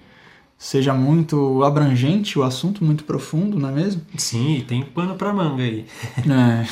seja 0.56 0.94
muito 0.94 1.62
abrangente 1.62 2.38
o 2.38 2.42
assunto, 2.42 2.82
muito 2.82 3.04
profundo, 3.04 3.58
não 3.58 3.68
é 3.68 3.72
mesmo? 3.72 4.02
Sim, 4.16 4.64
tem 4.66 4.82
pano 4.82 5.14
para 5.14 5.32
manga 5.32 5.62
aí. 5.62 5.86
É, 6.18 6.66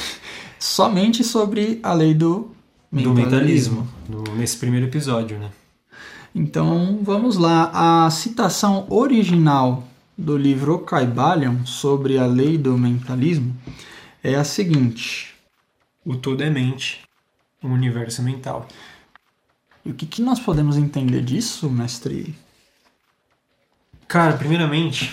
somente 0.59 1.23
sobre 1.23 1.79
a 1.83 1.93
lei 1.93 2.15
do 2.15 2.51
mentalismo. 2.91 3.87
Do 4.09 4.19
mentalismo, 4.19 4.37
nesse 4.37 4.57
primeiro 4.57 4.87
episódio, 4.87 5.39
né? 5.39 5.51
Então, 6.35 7.01
vamos 7.03 7.37
lá. 7.37 7.71
A 8.07 8.11
citação 8.11 8.87
original 8.89 9.85
do 10.17 10.37
livro 10.37 10.79
Caibalion 10.81 11.65
sobre 11.65 12.19
a 12.19 12.27
lei 12.27 12.59
do 12.59 12.77
mentalismo 12.77 13.57
é 14.23 14.35
a 14.35 14.45
seguinte: 14.45 15.35
O 16.05 16.17
todo 16.17 16.43
é 16.43 16.51
mente, 16.51 17.01
o 17.63 17.69
universo 17.69 18.23
mental. 18.23 18.69
E 19.85 19.91
o 19.91 19.95
que, 19.95 20.07
que 20.07 20.23
nós 20.23 20.39
podemos 20.39 20.77
entender 20.77 21.23
disso, 21.23 21.69
mestre? 21.69 22.35
Cara, 24.07 24.37
primeiramente, 24.37 25.13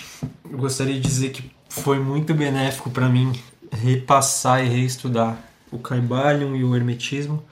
eu 0.50 0.58
gostaria 0.58 0.96
de 0.96 1.00
dizer 1.00 1.32
que 1.32 1.50
foi 1.70 2.00
muito 2.00 2.34
benéfico 2.34 2.90
para 2.90 3.08
mim 3.10 3.32
repassar 3.72 4.64
e 4.64 4.68
reestudar 4.68 5.42
o 5.72 5.80
Caibalion 5.80 6.56
e 6.56 6.64
o 6.64 6.76
Hermetismo, 6.76 7.44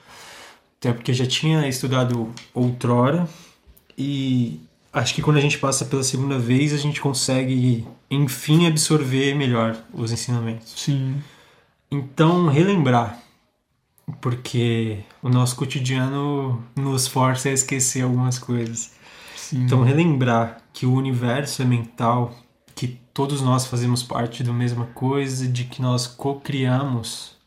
até 0.78 0.92
porque 0.92 1.14
já 1.14 1.26
tinha 1.26 1.68
estudado 1.68 2.32
outrora 2.54 3.28
e 3.98 4.60
acho 4.98 5.14
que 5.14 5.22
quando 5.22 5.38
a 5.38 5.42
gente 5.42 5.58
passa 5.58 5.86
pela 5.86 6.04
segunda 6.04 6.38
vez 6.40 6.74
a 6.74 6.78
gente 6.78 7.00
consegue 7.00 7.88
enfim 8.10 8.68
absorver 8.68 9.36
melhor 9.36 9.78
os 9.94 10.12
ensinamentos. 10.12 10.74
Sim. 10.76 11.22
Então, 11.90 12.48
relembrar, 12.48 13.20
porque 14.20 15.00
o 15.22 15.30
nosso 15.30 15.56
cotidiano 15.56 16.62
nos 16.76 17.08
força 17.08 17.50
a 17.50 17.54
esquecer 17.54 18.04
algumas 18.04 18.38
coisas. 18.38 18.92
Sim. 19.36 19.64
Então, 19.64 19.84
relembrar 19.84 20.62
que 20.74 20.86
o 20.86 20.94
universo 20.94 21.62
é 21.62 21.66
mental, 21.66 22.36
que 22.76 23.00
todos 23.14 23.42
nós 23.42 23.66
fazemos 23.66 24.04
parte 24.04 24.44
da 24.44 24.52
mesma 24.52 24.86
coisa, 24.88 25.48
de 25.48 25.64
que 25.64 25.82
nós 25.82 26.08
co-criamos, 26.08 27.38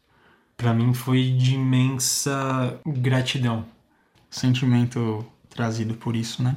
para 0.56 0.72
mim 0.72 0.94
foi 0.94 1.30
de 1.32 1.54
imensa 1.54 2.78
gratidão. 2.86 3.66
Sentimento 4.30 5.24
trazido 5.50 5.94
por 5.94 6.16
isso, 6.16 6.42
né? 6.42 6.56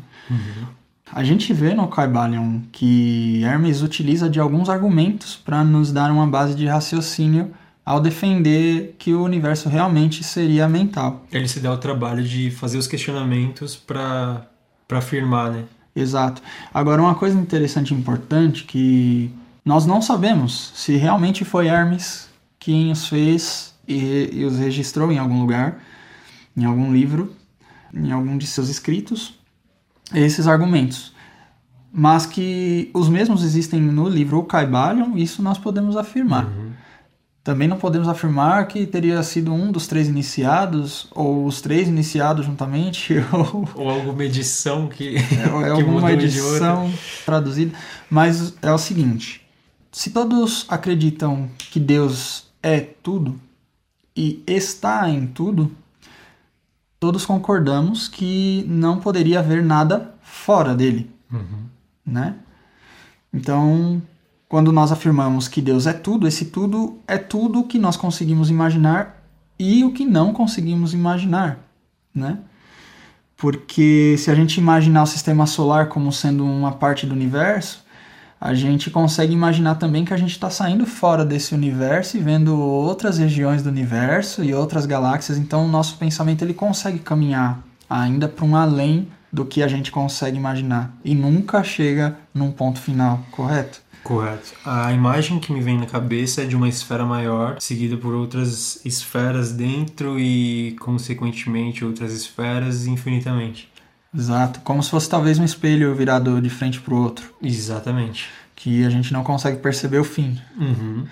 A 1.12 1.24
gente 1.24 1.54
vê 1.54 1.74
no 1.74 1.88
Caibalion 1.88 2.62
que 2.72 3.44
Hermes 3.44 3.82
utiliza 3.82 4.30
de 4.30 4.40
alguns 4.40 4.70
argumentos 4.70 5.36
para 5.36 5.64
nos 5.64 5.92
dar 5.92 6.12
uma 6.12 6.26
base 6.26 6.56
de 6.56 6.66
raciocínio 6.66 7.52
ao 7.86 8.00
defender 8.00 8.96
que 8.98 9.14
o 9.14 9.24
universo 9.24 9.68
realmente 9.68 10.24
seria 10.24 10.68
mental. 10.70 11.26
Ele 11.32 11.48
se 11.48 11.60
dá 11.60 11.72
o 11.72 11.78
trabalho 11.78 12.24
de 12.24 12.50
fazer 12.50 12.78
os 12.78 12.88
questionamentos 12.88 13.76
para 13.76 14.48
afirmar, 14.90 15.52
né? 15.52 15.64
Exato. 15.96 16.42
Agora, 16.74 17.02
uma 17.02 17.14
coisa 17.14 17.38
interessante 17.38 17.94
e 17.94 17.98
importante 17.98 18.64
que 18.64 19.30
nós 19.64 19.86
não 19.86 20.02
sabemos 20.02 20.72
se 20.76 20.96
realmente 20.96 21.46
foi 21.46 21.68
Hermes 21.68 22.30
quem 22.58 22.92
os 22.92 23.08
fez 23.08 23.74
e, 23.88 24.30
e 24.34 24.46
os 24.46 24.58
registrou 24.58 25.12
em 25.12 25.20
algum 25.20 25.42
lugar, 25.42 25.80
em 26.56 26.66
algum 26.66 26.92
livro, 26.92 27.36
em 27.94 28.12
algum 28.12 28.38
de 28.38 28.48
seus 28.48 28.70
escritos, 28.70 29.38
esses 30.14 30.48
argumentos. 30.48 31.14
Mas 31.92 32.26
que 32.26 32.90
os 32.94 33.08
mesmos 33.08 33.44
existem 33.44 33.80
no 33.80 34.10
livro 34.10 34.40
O 34.40 34.44
Caibalion, 34.44 35.16
isso 35.16 35.44
nós 35.44 35.58
podemos 35.58 35.96
afirmar. 35.96 36.50
Também 37.44 37.68
não 37.68 37.78
podemos 37.78 38.08
afirmar 38.08 38.68
que 38.68 38.86
teria 38.88 39.22
sido 39.22 39.54
um 39.54 39.70
dos 39.70 39.86
três 39.86 40.08
iniciados, 40.08 41.08
ou 41.12 41.46
os 41.46 41.60
três 41.60 41.90
iniciados 41.90 42.46
juntamente, 42.46 43.16
ou 43.32 43.70
Ou 43.76 43.90
alguma 43.90 44.24
edição 44.24 44.88
que, 44.88 45.18
é, 45.18 45.20
é 45.20 45.26
que 45.46 45.70
alguma 45.70 46.12
edição 46.14 46.92
traduzida. 47.26 47.78
Mas 48.10 48.54
é 48.62 48.72
o 48.72 48.78
seguinte: 48.78 49.42
se 49.92 50.10
todos 50.10 50.66
acreditam 50.70 51.50
que 51.58 51.80
Deus 51.80 52.48
é 52.64 52.80
tudo 52.80 53.40
e 54.16 54.42
está 54.48 55.10
em 55.10 55.28
tudo, 55.28 55.70
todos 57.04 57.26
concordamos 57.26 58.08
que 58.08 58.64
não 58.66 58.98
poderia 58.98 59.40
haver 59.40 59.62
nada 59.62 60.16
fora 60.22 60.74
dele, 60.74 61.12
Uhum. 61.30 61.66
né? 62.06 62.36
Então, 63.34 64.02
quando 64.48 64.72
nós 64.72 64.90
afirmamos 64.90 65.50
que 65.50 65.62
Deus 65.62 65.86
é 65.86 65.92
tudo, 65.92 66.26
esse 66.26 66.46
tudo 66.46 66.98
é 67.06 67.18
tudo 67.18 67.60
o 67.60 67.64
que 67.68 67.78
nós 67.78 67.98
conseguimos 67.98 68.50
imaginar 68.50 69.22
e 69.60 69.84
o 69.84 69.92
que 69.92 70.06
não 70.06 70.32
conseguimos 70.32 70.94
imaginar, 70.94 71.60
né? 72.16 72.38
Porque 73.36 74.16
se 74.18 74.32
a 74.32 74.36
gente 74.36 74.58
imaginar 74.58 75.04
o 75.04 75.08
sistema 75.08 75.46
solar 75.46 75.90
como 75.90 76.10
sendo 76.10 76.46
uma 76.46 76.72
parte 76.72 77.06
do 77.06 77.14
universo, 77.14 77.83
a 78.44 78.54
gente 78.54 78.90
consegue 78.90 79.32
imaginar 79.32 79.76
também 79.76 80.04
que 80.04 80.14
a 80.14 80.18
gente 80.18 80.32
está 80.32 80.50
saindo 80.50 80.86
fora 80.86 81.24
desse 81.24 81.56
universo 81.56 82.18
e 82.18 82.20
vendo 82.20 82.60
outras 82.60 83.18
regiões 83.18 83.64
do 83.64 83.70
universo 83.70 84.44
e 84.44 84.54
outras 84.54 84.86
galáxias. 84.86 85.38
Então, 85.38 85.64
o 85.64 85.68
nosso 85.70 85.96
pensamento 85.98 86.44
ele 86.44 86.54
consegue 86.54 87.00
caminhar 87.00 87.64
ainda 87.90 88.28
para 88.28 88.44
um 88.44 88.58
além 88.58 89.08
do 89.32 89.46
que 89.46 89.64
a 89.64 89.68
gente 89.70 89.94
consegue 89.94 90.36
imaginar 90.36 90.94
e 91.06 91.16
nunca 91.16 91.64
chega 91.64 92.18
num 92.34 92.52
ponto 92.52 92.82
final, 92.82 93.22
correto? 93.32 93.82
Correto. 94.04 94.52
A 94.66 94.92
imagem 94.92 95.40
que 95.40 95.54
me 95.54 95.62
vem 95.62 95.78
na 95.78 95.86
cabeça 95.86 96.42
é 96.42 96.46
de 96.46 96.58
uma 96.58 96.68
esfera 96.68 97.06
maior, 97.06 97.56
seguida 97.62 97.96
por 97.96 98.14
outras 98.14 98.86
esferas 98.86 99.54
dentro 99.54 100.20
e, 100.20 100.76
consequentemente, 100.82 101.86
outras 101.86 102.12
esferas 102.12 102.86
infinitamente. 102.88 103.72
Exato, 104.16 104.60
como 104.62 104.82
se 104.84 104.90
fosse 104.90 105.10
talvez 105.10 105.40
um 105.40 105.44
espelho 105.44 105.94
virado 105.96 106.40
de 106.42 106.50
frente 106.50 106.80
para 106.80 106.94
o 106.94 107.02
outro, 107.02 107.34
Exatamente. 107.42 108.30
que 108.56 108.86
a 108.86 108.90
gente 108.90 109.12
não 109.12 109.24
consegue 109.24 109.58
perceber 109.58 110.00
o 110.00 110.04
fim. 110.04 110.40
Uhum. 110.58 111.06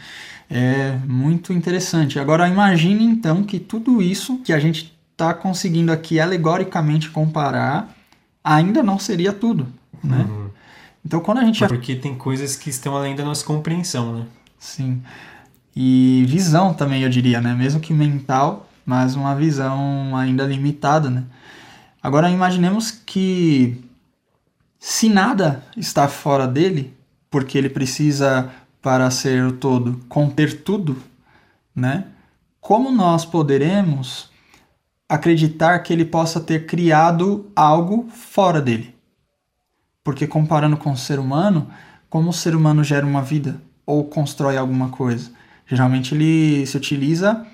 É 0.50 0.98
muito 1.08 1.54
interessante. 1.54 2.20
Agora 2.20 2.48
imagine 2.48 3.06
então 3.06 3.44
que 3.44 3.60
tudo 3.60 4.02
isso 4.02 4.38
que 4.40 4.52
a 4.52 4.60
gente 4.60 4.96
está 5.12 5.34
conseguindo 5.34 5.92
aqui 5.92 6.20
alegoricamente 6.20 7.10
comparar 7.10 7.96
ainda 8.44 8.84
não 8.84 9.00
seria 9.00 9.32
tudo, 9.32 9.68
né? 10.04 10.26
Uhum. 10.30 10.50
Então 11.06 11.20
quando 11.20 11.40
a 11.40 11.46
gente 11.46 11.66
Porque 11.66 11.96
tem 11.96 12.16
coisas 12.16 12.56
que 12.56 12.70
estão 12.70 12.96
além 12.96 13.16
da 13.16 13.24
nossa 13.24 13.46
compreensão, 13.46 14.14
né? 14.14 14.26
sim 14.60 15.02
e 15.76 16.26
visão 16.28 16.74
também 16.74 17.04
eu 17.04 17.10
diria, 17.10 17.40
né? 17.40 17.54
Mesmo 17.54 17.80
que 17.80 17.94
mental, 17.94 18.70
mas 18.86 19.16
uma 19.16 19.36
visão 19.36 20.16
ainda 20.16 20.46
limitada, 20.46 21.10
né? 21.10 21.24
Agora 22.02 22.30
imaginemos 22.30 22.90
que 22.92 23.84
se 24.80 25.08
nada 25.08 25.64
está 25.78 26.08
fora 26.08 26.48
dele, 26.48 26.98
porque 27.30 27.58
ele 27.58 27.70
precisa 27.70 28.52
para 28.82 29.12
ser 29.12 29.46
o 29.46 29.52
todo 29.52 30.04
conter 30.10 30.64
tudo, 30.64 30.98
né? 31.76 32.08
Como 32.60 32.92
nós 32.92 33.24
poderemos 33.26 34.32
acreditar 35.08 35.78
que 35.80 35.94
ele 35.94 36.06
possa 36.06 36.40
ter 36.40 36.66
criado 36.66 37.52
algo 37.56 38.10
fora 38.10 38.60
dele? 38.60 38.96
Porque 40.04 40.26
comparando 40.26 40.78
com 40.78 40.92
o 40.92 40.98
ser 40.98 41.20
humano, 41.20 41.70
como 42.10 42.30
o 42.30 42.34
ser 42.34 42.56
humano 42.56 42.84
gera 42.84 43.06
uma 43.06 43.22
vida 43.22 43.62
ou 43.86 44.06
constrói 44.06 44.58
alguma 44.58 44.90
coisa? 44.90 45.32
Geralmente 45.68 46.16
ele 46.16 46.66
se 46.66 46.76
utiliza 46.76 47.46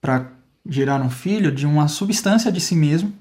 para 0.00 0.26
gerar 0.66 1.00
um 1.00 1.10
filho 1.10 1.52
de 1.52 1.66
uma 1.66 1.86
substância 1.86 2.50
de 2.50 2.60
si 2.60 2.74
mesmo, 2.74 3.12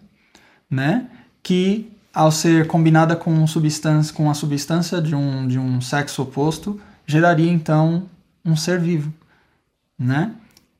né? 0.70 1.08
Que 1.42 1.92
ao 2.14 2.32
ser 2.32 2.68
combinada 2.68 3.16
com 3.16 3.46
substância 3.48 4.14
com 4.14 4.30
a 4.30 4.34
substância 4.34 5.02
de 5.02 5.16
um, 5.16 5.48
de 5.48 5.58
um 5.58 5.82
sexo 5.82 6.22
oposto, 6.22 6.80
geraria 7.08 7.52
então 7.52 8.08
um 8.46 8.56
ser 8.56 8.80
vivo, 8.80 9.12
né? 9.98 10.34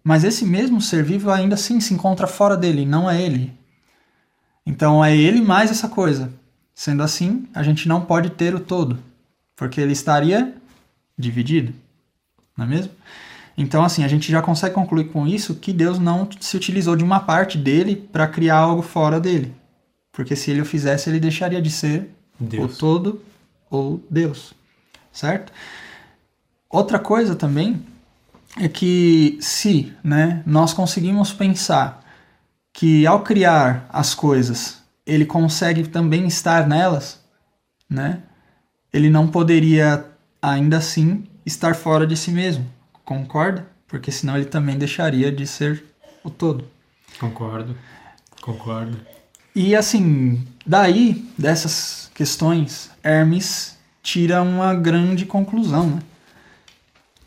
Mas 0.04 0.24
esse 0.24 0.46
mesmo 0.46 0.82
ser 0.82 1.04
vivo 1.04 1.32
ainda 1.32 1.56
assim 1.56 1.80
se 1.80 1.94
encontra 1.94 2.28
fora 2.28 2.58
dele, 2.58 2.86
não 2.86 3.10
é 3.10 3.22
ele. 3.22 3.54
Então 4.66 5.04
é 5.04 5.16
ele 5.16 5.42
mais 5.42 5.72
essa 5.72 5.88
coisa. 5.88 6.32
Sendo 6.76 7.04
assim, 7.04 7.48
a 7.54 7.64
gente 7.64 7.88
não 7.88 8.02
pode 8.02 8.32
ter 8.32 8.54
o 8.54 8.60
todo, 8.60 9.00
porque 9.56 9.80
ele 9.80 9.94
estaria 9.94 10.56
dividido, 11.18 11.74
não 12.58 12.66
é 12.66 12.68
mesmo? 12.68 12.92
Então, 13.56 13.84
assim, 13.84 14.04
a 14.04 14.08
gente 14.08 14.32
já 14.32 14.42
consegue 14.42 14.74
concluir 14.74 15.10
com 15.10 15.28
isso 15.28 15.56
que 15.56 15.72
Deus 15.72 16.00
não 16.00 16.28
se 16.40 16.58
utilizou 16.58 16.96
de 16.96 17.04
uma 17.04 17.20
parte 17.20 17.58
dele 17.58 17.96
para 17.96 18.28
criar 18.28 18.58
algo 18.58 18.82
fora 18.82 19.20
dele. 19.20 19.54
Porque 20.14 20.36
se 20.36 20.52
ele 20.52 20.62
o 20.62 20.66
fizesse, 20.66 21.10
ele 21.10 21.20
deixaria 21.20 21.62
de 21.62 21.72
ser 21.72 22.10
Deus. 22.40 22.76
o 22.76 22.78
todo 22.78 23.22
ou 23.70 24.02
Deus, 24.10 24.54
certo? 25.12 25.52
Outra 26.70 27.00
coisa 27.00 27.36
também 27.36 27.84
é 28.62 28.70
que 28.70 29.38
se 29.42 29.92
né, 30.04 30.44
nós 30.46 30.72
conseguimos 30.74 31.34
pensar 31.34 32.04
que 32.72 33.06
ao 33.08 33.24
criar 33.24 33.88
as 33.90 34.14
coisas 34.14 34.82
ele 35.06 35.26
consegue 35.26 35.88
também 35.88 36.28
estar 36.28 36.68
nelas, 36.68 37.20
né? 37.90 38.22
Ele 38.94 39.10
não 39.10 39.28
poderia 39.28 40.06
ainda 40.40 40.78
assim 40.78 41.26
estar 41.46 41.76
fora 41.76 42.06
de 42.06 42.16
si 42.16 42.32
mesmo, 42.32 42.66
concorda? 43.04 43.68
Porque 43.88 44.12
senão 44.12 44.36
ele 44.38 44.46
também 44.46 44.78
deixaria 44.78 45.32
de 45.32 45.46
ser 45.46 45.84
o 46.24 46.30
todo. 46.30 46.66
Concordo. 47.20 47.76
Concordo. 48.42 49.13
E 49.56 49.76
assim, 49.76 50.44
daí, 50.66 51.26
dessas 51.38 52.10
questões, 52.14 52.90
Hermes 53.04 53.78
tira 54.02 54.42
uma 54.42 54.74
grande 54.74 55.26
conclusão, 55.26 55.88
né? 55.88 56.02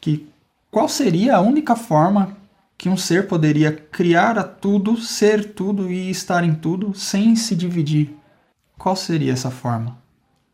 Que 0.01 0.29
qual 0.71 0.89
seria 0.89 1.37
a 1.37 1.41
única 1.41 1.77
forma 1.77 2.37
que 2.77 2.89
um 2.89 2.97
ser 2.97 3.27
poderia 3.27 3.73
criar 3.73 4.39
a 4.39 4.45
tudo, 4.45 4.97
ser 4.97 5.55
tudo 5.55 5.91
e 5.91 6.11
estar 6.11 6.45
em 6.45 6.55
tudo 6.55 6.95
sem 6.95 7.35
se 7.37 7.57
dividir? 7.57 8.15
Qual 8.77 8.95
seria 8.95 9.33
essa 9.33 9.51
forma? 9.51 9.97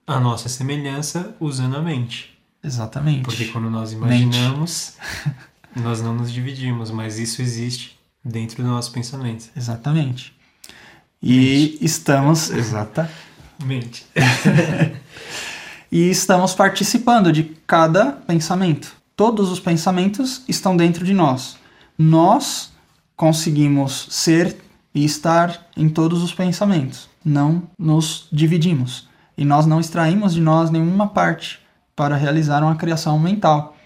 A 0.07 0.21
nossa 0.21 0.49
semelhança 0.49 1.35
usando 1.41 1.77
a 1.77 1.83
mente. 1.83 2.39
Exatamente. 2.63 3.25
Porque 3.25 3.47
quando 3.47 3.69
nós 3.69 3.93
imaginamos, 3.93 4.97
nós 5.75 6.01
não 6.01 6.15
nos 6.15 6.31
dividimos, 6.31 6.91
mas 6.91 7.19
isso 7.19 7.43
existe 7.43 7.99
dentro 8.25 8.63
do 8.63 8.69
nosso 8.69 8.93
pensamento. 8.93 9.51
Exatamente. 9.57 10.33
E 11.23 11.79
estamos. 11.81 12.51
Exatamente. 12.53 14.07
e 15.93 16.11
estamos 16.11 16.55
participando 16.55 17.33
de 17.33 17.45
cada 17.67 18.13
pensamento. 18.13 18.95
Todos 19.15 19.51
os 19.51 19.61
pensamentos 19.61 20.43
estão 20.49 20.77
dentro 20.77 21.05
de 21.05 21.15
nós. 21.15 21.57
Nós 21.97 22.73
conseguimos 23.15 24.09
ser 24.11 24.57
e 24.95 25.05
estar 25.05 25.69
em 25.77 25.89
todos 25.89 26.23
os 26.23 26.35
pensamentos. 26.35 27.09
Não 27.25 27.63
nos 27.79 28.27
dividimos. 28.33 29.09
E 29.39 29.45
nós 29.45 29.65
não 29.65 29.81
extraímos 29.81 30.35
de 30.35 30.41
nós 30.41 30.71
nenhuma 30.71 31.07
parte 31.07 31.61
para 31.95 32.17
realizar 32.17 32.63
uma 32.63 32.75
criação 32.75 33.19
mental. 33.19 33.77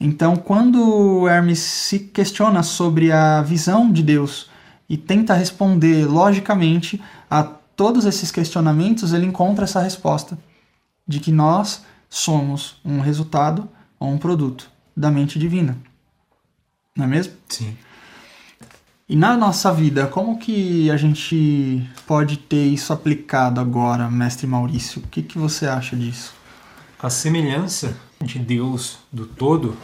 Então, 0.00 0.36
quando 0.36 1.28
Hermes 1.28 1.58
se 1.58 1.98
questiona 1.98 2.62
sobre 2.62 3.10
a 3.10 3.42
visão 3.42 3.90
de 3.92 4.02
Deus 4.02 4.48
e 4.88 4.96
tenta 4.96 5.34
responder 5.34 6.06
logicamente 6.06 7.00
a 7.30 7.42
todos 7.42 8.04
esses 8.04 8.30
questionamentos, 8.30 9.12
ele 9.12 9.26
encontra 9.26 9.64
essa 9.64 9.80
resposta 9.80 10.38
de 11.06 11.20
que 11.20 11.30
nós 11.30 11.84
somos 12.08 12.80
um 12.84 13.00
resultado 13.00 13.68
ou 14.00 14.08
um 14.08 14.18
produto 14.18 14.70
da 14.96 15.10
mente 15.10 15.38
divina. 15.38 15.78
Não 16.96 17.04
é 17.04 17.08
mesmo? 17.08 17.34
Sim. 17.48 17.76
E 19.08 19.16
na 19.16 19.36
nossa 19.36 19.72
vida, 19.72 20.06
como 20.06 20.38
que 20.38 20.90
a 20.90 20.96
gente 20.96 21.88
pode 22.06 22.36
ter 22.36 22.66
isso 22.66 22.92
aplicado 22.92 23.60
agora, 23.60 24.10
mestre 24.10 24.46
Maurício? 24.46 25.00
O 25.02 25.08
que, 25.08 25.22
que 25.22 25.38
você 25.38 25.66
acha 25.66 25.96
disso? 25.96 26.34
A 27.00 27.08
semelhança 27.08 27.96
de 28.20 28.38
Deus 28.38 28.98
do 29.10 29.24
todo 29.24 29.76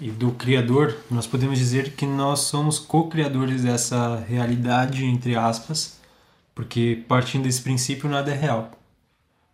e 0.00 0.10
do 0.10 0.32
Criador, 0.32 0.96
nós 1.10 1.26
podemos 1.26 1.58
dizer 1.58 1.92
que 1.92 2.06
nós 2.06 2.40
somos 2.40 2.78
co-criadores 2.78 3.62
dessa 3.62 4.16
realidade, 4.28 5.04
entre 5.04 5.36
aspas, 5.36 5.98
porque 6.54 7.04
partindo 7.08 7.44
desse 7.44 7.62
princípio 7.62 8.08
nada 8.08 8.30
é 8.30 8.34
real. 8.34 8.70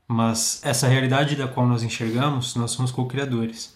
Mas 0.07 0.61
essa 0.65 0.89
realidade 0.89 1.37
da 1.37 1.49
qual 1.49 1.67
nós 1.67 1.83
enxergamos, 1.83 2.55
nós 2.55 2.73
somos 2.73 2.91
co-criadores. 2.91 3.75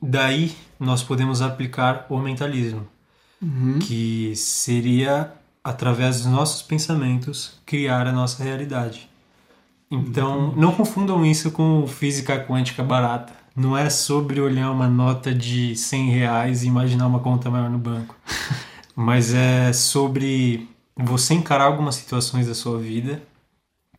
Daí 0.00 0.54
nós 0.78 1.02
podemos 1.02 1.40
aplicar 1.40 2.06
o 2.10 2.18
mentalismo, 2.18 2.86
uhum. 3.40 3.78
que 3.78 4.34
seria 4.36 5.32
através 5.62 6.18
dos 6.18 6.26
nossos 6.26 6.62
pensamentos 6.62 7.58
criar 7.64 8.06
a 8.06 8.12
nossa 8.12 8.44
realidade. 8.44 9.08
Então, 9.90 10.52
não 10.56 10.72
confundam 10.72 11.24
isso 11.24 11.50
com 11.50 11.86
física 11.86 12.38
quântica 12.44 12.82
barata. 12.82 13.43
Não 13.54 13.76
é 13.76 13.88
sobre 13.88 14.40
olhar 14.40 14.70
uma 14.70 14.88
nota 14.88 15.34
de 15.34 15.76
100 15.76 16.10
reais 16.10 16.62
e 16.62 16.66
imaginar 16.66 17.06
uma 17.06 17.20
conta 17.20 17.50
maior 17.50 17.70
no 17.70 17.78
banco. 17.78 18.16
Mas 18.96 19.34
é 19.34 19.72
sobre 19.72 20.68
você 20.96 21.34
encarar 21.34 21.64
algumas 21.64 21.94
situações 21.94 22.46
da 22.46 22.54
sua 22.54 22.78
vida 22.78 23.22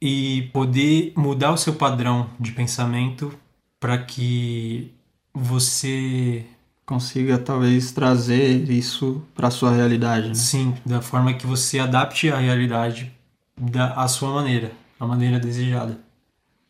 e 0.02 0.50
poder 0.54 1.14
mudar 1.16 1.52
o 1.52 1.58
seu 1.58 1.74
padrão 1.74 2.30
de 2.40 2.52
pensamento 2.52 3.34
para 3.80 3.98
que 3.98 4.92
você 5.34 6.46
consiga 6.86 7.38
talvez 7.38 7.92
trazer 7.92 8.70
isso 8.70 9.22
para 9.34 9.50
sua 9.50 9.72
realidade. 9.72 10.30
Né? 10.30 10.36
Sim, 10.36 10.76
da 10.86 11.02
forma 11.02 11.34
que 11.34 11.48
você 11.48 11.80
adapte 11.80 12.30
a 12.30 12.38
realidade 12.38 13.12
da 13.58 13.94
a 13.94 14.08
sua 14.08 14.34
maneira 14.34 14.72
a 15.00 15.06
maneira 15.06 15.40
desejada. 15.40 16.00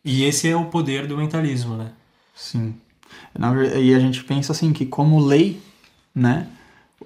E 0.03 0.23
esse 0.23 0.47
é 0.47 0.55
o 0.55 0.65
poder 0.65 1.07
do 1.07 1.17
mentalismo, 1.17 1.75
né? 1.75 1.91
Sim. 2.35 2.75
E 3.81 3.93
a 3.93 3.99
gente 3.99 4.23
pensa 4.23 4.51
assim 4.51 4.73
que 4.73 4.85
como 4.85 5.19
lei, 5.19 5.61
né? 6.13 6.47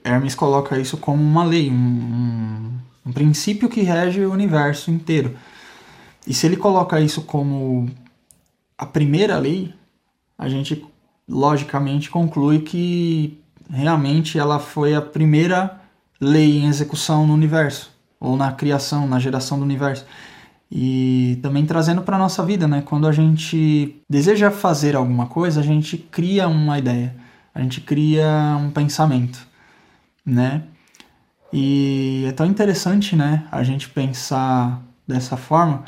Hermes 0.03 0.35
coloca 0.35 0.79
isso 0.79 0.97
como 0.97 1.21
uma 1.21 1.43
lei, 1.43 1.69
um, 1.69 1.73
um, 1.73 2.71
um 3.05 3.11
princípio 3.11 3.69
que 3.69 3.81
rege 3.81 4.25
o 4.25 4.31
universo 4.31 4.91
inteiro. 4.91 5.37
E 6.25 6.33
se 6.33 6.45
ele 6.45 6.57
coloca 6.57 6.99
isso 6.99 7.21
como 7.23 7.89
a 8.77 8.85
primeira 8.85 9.37
lei, 9.37 9.73
a 10.37 10.47
gente 10.47 10.85
logicamente 11.27 12.09
conclui 12.09 12.59
que 12.59 13.39
realmente 13.69 14.39
ela 14.39 14.59
foi 14.59 14.95
a 14.95 15.01
primeira 15.01 15.79
lei 16.19 16.59
em 16.59 16.67
execução 16.67 17.25
no 17.27 17.33
universo, 17.33 17.91
ou 18.19 18.35
na 18.35 18.51
criação, 18.51 19.07
na 19.07 19.19
geração 19.19 19.57
do 19.57 19.65
universo. 19.65 20.05
E 20.71 21.39
também 21.41 21.65
trazendo 21.65 22.01
para 22.03 22.17
nossa 22.17 22.43
vida, 22.45 22.67
né? 22.67 22.83
Quando 22.85 23.07
a 23.07 23.11
gente 23.11 23.95
deseja 24.07 24.51
fazer 24.51 24.95
alguma 24.95 25.25
coisa, 25.25 25.59
a 25.59 25.63
gente 25.63 25.97
cria 25.97 26.47
uma 26.47 26.77
ideia, 26.77 27.15
a 27.53 27.61
gente 27.61 27.81
cria 27.81 28.55
um 28.59 28.69
pensamento, 28.69 29.39
né? 30.23 30.63
E 31.51 32.25
é 32.27 32.31
tão 32.31 32.45
interessante, 32.45 33.15
né? 33.15 33.47
A 33.51 33.63
gente 33.63 33.89
pensar 33.89 34.79
dessa 35.07 35.35
forma. 35.35 35.83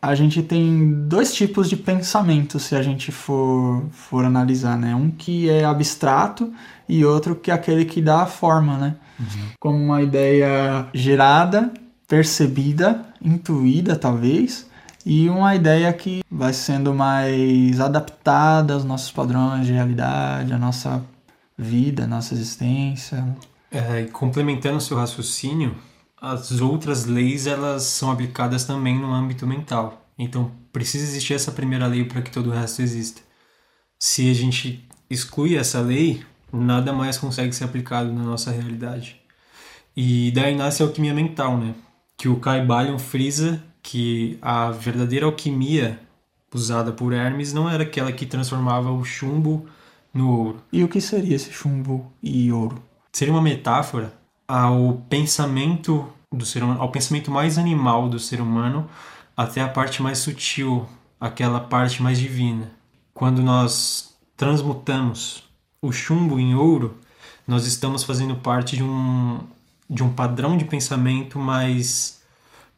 A 0.00 0.14
gente 0.14 0.42
tem 0.42 1.06
dois 1.06 1.34
tipos 1.34 1.68
de 1.68 1.76
pensamento, 1.76 2.58
se 2.58 2.74
a 2.74 2.80
gente 2.80 3.12
for, 3.12 3.84
for 3.90 4.24
analisar, 4.24 4.78
né? 4.78 4.94
Um 4.94 5.10
que 5.10 5.50
é 5.50 5.62
abstrato 5.62 6.50
e 6.88 7.04
outro 7.04 7.34
que 7.34 7.50
é 7.50 7.54
aquele 7.54 7.84
que 7.84 8.00
dá 8.00 8.22
a 8.22 8.26
forma, 8.26 8.78
né? 8.78 8.96
Uhum. 9.18 9.48
Como 9.60 9.76
uma 9.76 10.00
ideia 10.00 10.86
gerada 10.94 11.70
percebida, 12.10 13.06
intuída 13.22 13.94
talvez, 13.94 14.68
e 15.06 15.28
uma 15.28 15.54
ideia 15.54 15.92
que 15.92 16.24
vai 16.28 16.52
sendo 16.52 16.92
mais 16.92 17.78
adaptada 17.78 18.74
aos 18.74 18.82
nossos 18.82 19.12
padrões 19.12 19.64
de 19.64 19.72
realidade, 19.72 20.52
à 20.52 20.58
nossa 20.58 21.00
vida, 21.56 22.02
à 22.02 22.06
nossa 22.08 22.34
existência. 22.34 23.24
É, 23.70 24.06
complementando 24.06 24.78
o 24.78 24.80
seu 24.80 24.96
raciocínio, 24.96 25.76
as 26.20 26.60
outras 26.60 27.04
leis 27.04 27.46
elas 27.46 27.84
são 27.84 28.10
aplicadas 28.10 28.64
também 28.64 28.98
no 28.98 29.14
âmbito 29.14 29.46
mental. 29.46 30.04
Então 30.18 30.50
precisa 30.72 31.04
existir 31.04 31.34
essa 31.34 31.52
primeira 31.52 31.86
lei 31.86 32.04
para 32.04 32.22
que 32.22 32.30
todo 32.32 32.50
o 32.50 32.52
resto 32.52 32.82
exista. 32.82 33.22
Se 34.00 34.28
a 34.28 34.34
gente 34.34 34.84
exclui 35.08 35.56
essa 35.56 35.80
lei, 35.80 36.24
nada 36.52 36.92
mais 36.92 37.16
consegue 37.16 37.52
ser 37.52 37.62
aplicado 37.62 38.12
na 38.12 38.24
nossa 38.24 38.50
realidade. 38.50 39.20
E 39.96 40.32
daí 40.32 40.56
nasce 40.56 40.82
a 40.82 40.86
alquimia 40.86 41.14
mental, 41.14 41.56
né? 41.56 41.72
Que 42.20 42.28
o 42.28 42.36
Caibalion 42.36 42.98
frisa 42.98 43.64
que 43.82 44.38
a 44.42 44.70
verdadeira 44.70 45.24
alquimia 45.24 45.98
usada 46.54 46.92
por 46.92 47.14
Hermes 47.14 47.54
não 47.54 47.66
era 47.66 47.82
aquela 47.82 48.12
que 48.12 48.26
transformava 48.26 48.92
o 48.92 49.02
chumbo 49.02 49.64
no 50.12 50.30
ouro. 50.30 50.62
E 50.70 50.84
o 50.84 50.88
que 50.88 51.00
seria 51.00 51.34
esse 51.34 51.50
chumbo 51.50 52.12
e 52.22 52.52
ouro? 52.52 52.76
Seria 53.10 53.32
uma 53.32 53.40
metáfora 53.40 54.12
ao 54.46 55.02
pensamento 55.08 56.12
do 56.30 56.44
ser 56.44 56.62
humano, 56.62 56.82
ao 56.82 56.90
pensamento 56.90 57.30
mais 57.30 57.56
animal 57.56 58.06
do 58.06 58.18
ser 58.18 58.42
humano 58.42 58.86
até 59.34 59.62
a 59.62 59.68
parte 59.68 60.02
mais 60.02 60.18
sutil, 60.18 60.86
aquela 61.18 61.58
parte 61.58 62.02
mais 62.02 62.18
divina. 62.18 62.70
Quando 63.14 63.42
nós 63.42 64.14
transmutamos 64.36 65.42
o 65.80 65.90
chumbo 65.90 66.38
em 66.38 66.54
ouro, 66.54 66.98
nós 67.48 67.66
estamos 67.66 68.04
fazendo 68.04 68.36
parte 68.36 68.76
de 68.76 68.82
um 68.82 69.40
de 69.90 70.04
um 70.04 70.12
padrão 70.12 70.56
de 70.56 70.64
pensamento 70.64 71.36
mais, 71.36 72.22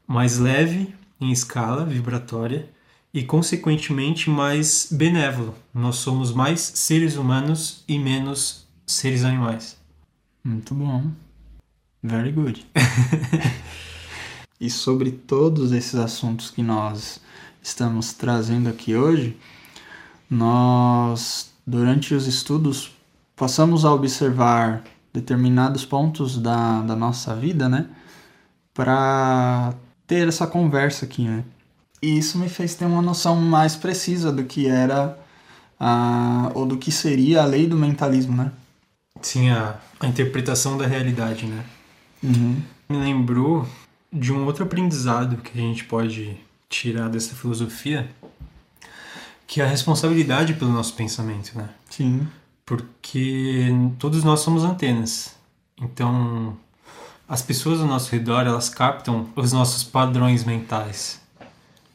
mais 0.06 0.38
leve 0.38 0.94
em 1.20 1.30
escala 1.30 1.84
vibratória 1.84 2.70
e, 3.12 3.22
consequentemente, 3.22 4.30
mais 4.30 4.88
benévolo. 4.90 5.54
Nós 5.74 5.96
somos 5.96 6.32
mais 6.32 6.60
seres 6.60 7.16
humanos 7.16 7.84
e 7.86 7.98
menos 7.98 8.66
seres 8.86 9.24
animais. 9.24 9.76
Muito 10.42 10.74
bom. 10.74 11.10
Very 12.02 12.32
good. 12.32 12.66
e 14.58 14.70
sobre 14.70 15.12
todos 15.12 15.70
esses 15.70 15.96
assuntos 15.96 16.50
que 16.50 16.62
nós 16.62 17.20
estamos 17.62 18.14
trazendo 18.14 18.70
aqui 18.70 18.96
hoje, 18.96 19.36
nós, 20.30 21.52
durante 21.66 22.14
os 22.14 22.26
estudos, 22.26 22.90
passamos 23.36 23.84
a 23.84 23.92
observar 23.92 24.82
determinados 25.12 25.84
pontos 25.84 26.38
da, 26.38 26.80
da 26.82 26.96
nossa 26.96 27.34
vida, 27.34 27.68
né? 27.68 27.86
Para 28.72 29.74
ter 30.06 30.26
essa 30.26 30.46
conversa 30.46 31.04
aqui, 31.04 31.24
né? 31.24 31.44
E 32.00 32.18
isso 32.18 32.38
me 32.38 32.48
fez 32.48 32.74
ter 32.74 32.86
uma 32.86 33.02
noção 33.02 33.36
mais 33.36 33.76
precisa 33.76 34.32
do 34.32 34.44
que 34.44 34.66
era 34.66 35.18
a, 35.78 36.50
ou 36.54 36.66
do 36.66 36.78
que 36.78 36.90
seria 36.90 37.42
a 37.42 37.46
lei 37.46 37.66
do 37.66 37.76
mentalismo, 37.76 38.34
né? 38.36 38.50
Sim, 39.20 39.50
a, 39.50 39.76
a 40.00 40.06
interpretação 40.06 40.76
da 40.78 40.86
realidade, 40.86 41.46
né? 41.46 41.64
Uhum. 42.22 42.62
Me 42.88 42.96
lembrou 42.96 43.68
de 44.12 44.32
um 44.32 44.44
outro 44.46 44.64
aprendizado 44.64 45.36
que 45.36 45.58
a 45.58 45.62
gente 45.62 45.84
pode 45.84 46.36
tirar 46.68 47.08
dessa 47.08 47.34
filosofia, 47.34 48.10
que 49.46 49.60
é 49.60 49.64
a 49.64 49.68
responsabilidade 49.68 50.54
pelo 50.54 50.72
nosso 50.72 50.94
pensamento, 50.94 51.56
né? 51.56 51.68
Sim 51.90 52.26
porque 52.64 53.68
todos 53.98 54.24
nós 54.24 54.40
somos 54.40 54.64
antenas. 54.64 55.36
Então, 55.80 56.56
as 57.28 57.42
pessoas 57.42 57.80
ao 57.80 57.86
nosso 57.86 58.10
redor, 58.12 58.46
elas 58.46 58.68
captam 58.68 59.28
os 59.34 59.52
nossos 59.52 59.84
padrões 59.84 60.44
mentais. 60.44 61.20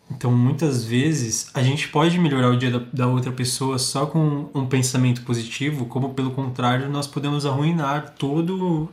Então, 0.09 0.31
muitas 0.31 0.85
vezes, 0.85 1.49
a 1.53 1.61
gente 1.61 1.89
pode 1.89 2.17
melhorar 2.17 2.49
o 2.49 2.57
dia 2.57 2.71
da, 2.71 2.79
da 2.93 3.07
outra 3.07 3.31
pessoa 3.31 3.77
só 3.77 4.05
com 4.05 4.49
um 4.53 4.65
pensamento 4.65 5.21
positivo, 5.23 5.85
como 5.85 6.13
pelo 6.13 6.31
contrário, 6.31 6.89
nós 6.89 7.07
podemos 7.07 7.45
arruinar 7.45 8.15
todo 8.17 8.89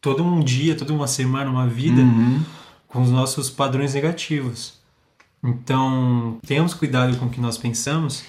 todo 0.00 0.24
um 0.24 0.40
dia, 0.40 0.74
toda 0.74 0.92
uma 0.92 1.06
semana, 1.06 1.48
uma 1.48 1.66
vida 1.66 2.02
uhum. 2.02 2.42
com 2.88 3.02
os 3.02 3.10
nossos 3.10 3.48
padrões 3.48 3.94
negativos. 3.94 4.74
Então, 5.42 6.38
tenhamos 6.44 6.74
cuidado 6.74 7.16
com 7.18 7.26
o 7.26 7.30
que 7.30 7.40
nós 7.40 7.56
pensamos, 7.56 8.24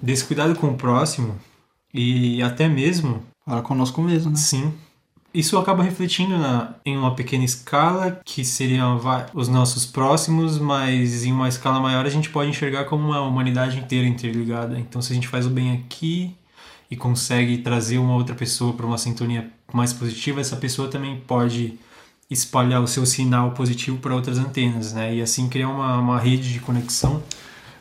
desse 0.00 0.24
cuidado 0.24 0.54
com 0.54 0.68
o 0.68 0.76
próximo 0.76 1.36
e 1.92 2.42
até 2.42 2.68
mesmo. 2.68 3.22
Para 3.44 3.62
conosco 3.62 4.00
mesmo, 4.00 4.30
né? 4.30 4.36
Sim. 4.36 4.72
Isso 5.32 5.56
acaba 5.56 5.82
refletindo 5.82 6.36
na, 6.36 6.74
em 6.84 6.96
uma 6.96 7.14
pequena 7.14 7.44
escala, 7.44 8.20
que 8.24 8.44
seriam 8.44 9.00
os 9.32 9.48
nossos 9.48 9.86
próximos, 9.86 10.58
mas 10.58 11.24
em 11.24 11.32
uma 11.32 11.48
escala 11.48 11.78
maior 11.78 12.04
a 12.04 12.08
gente 12.08 12.30
pode 12.30 12.50
enxergar 12.50 12.84
como 12.84 13.08
uma 13.08 13.20
humanidade 13.20 13.78
inteira 13.78 14.08
interligada. 14.08 14.78
Então, 14.78 15.00
se 15.00 15.12
a 15.12 15.14
gente 15.14 15.28
faz 15.28 15.46
o 15.46 15.50
bem 15.50 15.72
aqui 15.72 16.34
e 16.90 16.96
consegue 16.96 17.58
trazer 17.58 17.98
uma 17.98 18.14
outra 18.14 18.34
pessoa 18.34 18.72
para 18.72 18.84
uma 18.84 18.98
sintonia 18.98 19.48
mais 19.72 19.92
positiva, 19.92 20.40
essa 20.40 20.56
pessoa 20.56 20.88
também 20.88 21.22
pode 21.24 21.78
espalhar 22.28 22.82
o 22.82 22.88
seu 22.88 23.06
sinal 23.06 23.52
positivo 23.52 23.98
para 23.98 24.14
outras 24.14 24.38
antenas, 24.38 24.92
né? 24.92 25.14
E 25.14 25.22
assim 25.22 25.48
criar 25.48 25.68
uma, 25.68 25.98
uma 25.98 26.18
rede 26.18 26.52
de 26.52 26.58
conexão 26.58 27.22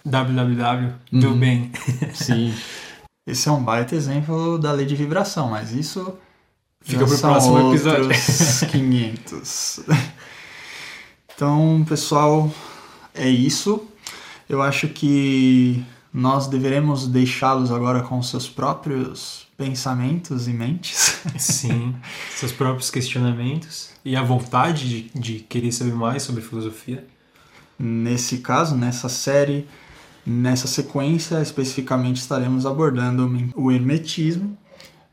www 0.05 0.93
do 1.11 1.29
uhum. 1.29 1.39
bem. 1.39 1.71
Sim. 2.13 2.53
Esse 3.29 3.47
é 3.47 3.51
um 3.51 3.63
baita 3.63 3.95
exemplo 3.95 4.57
da 4.57 4.71
lei 4.71 4.87
de 4.87 4.95
vibração, 4.95 5.51
mas 5.51 5.71
isso 5.71 6.17
fica 6.81 7.05
para 7.05 7.15
o 7.15 7.19
próximo 7.19 7.69
episódio. 7.69 8.09
500. 8.71 9.81
então, 11.35 11.85
pessoal, 11.87 12.51
é 13.13 13.29
isso. 13.29 13.87
Eu 14.49 14.63
acho 14.63 14.87
que 14.87 15.85
nós 16.11 16.47
deveremos 16.47 17.07
deixá-los 17.07 17.71
agora 17.71 18.01
com 18.01 18.21
seus 18.23 18.49
próprios 18.49 19.47
pensamentos 19.55 20.47
e 20.47 20.51
mentes. 20.51 21.21
Sim, 21.37 21.95
seus 22.35 22.51
próprios 22.51 22.89
questionamentos 22.89 23.91
e 24.03 24.15
a 24.15 24.23
vontade 24.23 24.89
de, 24.89 25.19
de 25.19 25.39
querer 25.41 25.71
saber 25.71 25.93
mais 25.93 26.23
sobre 26.23 26.41
filosofia. 26.41 27.05
Nesse 27.77 28.39
caso, 28.39 28.75
nessa 28.75 29.07
série, 29.07 29.67
nessa 30.25 30.67
sequência, 30.67 31.41
especificamente 31.41 32.17
estaremos 32.17 32.65
abordando 32.65 33.29
o 33.55 33.71
hermetismo, 33.71 34.57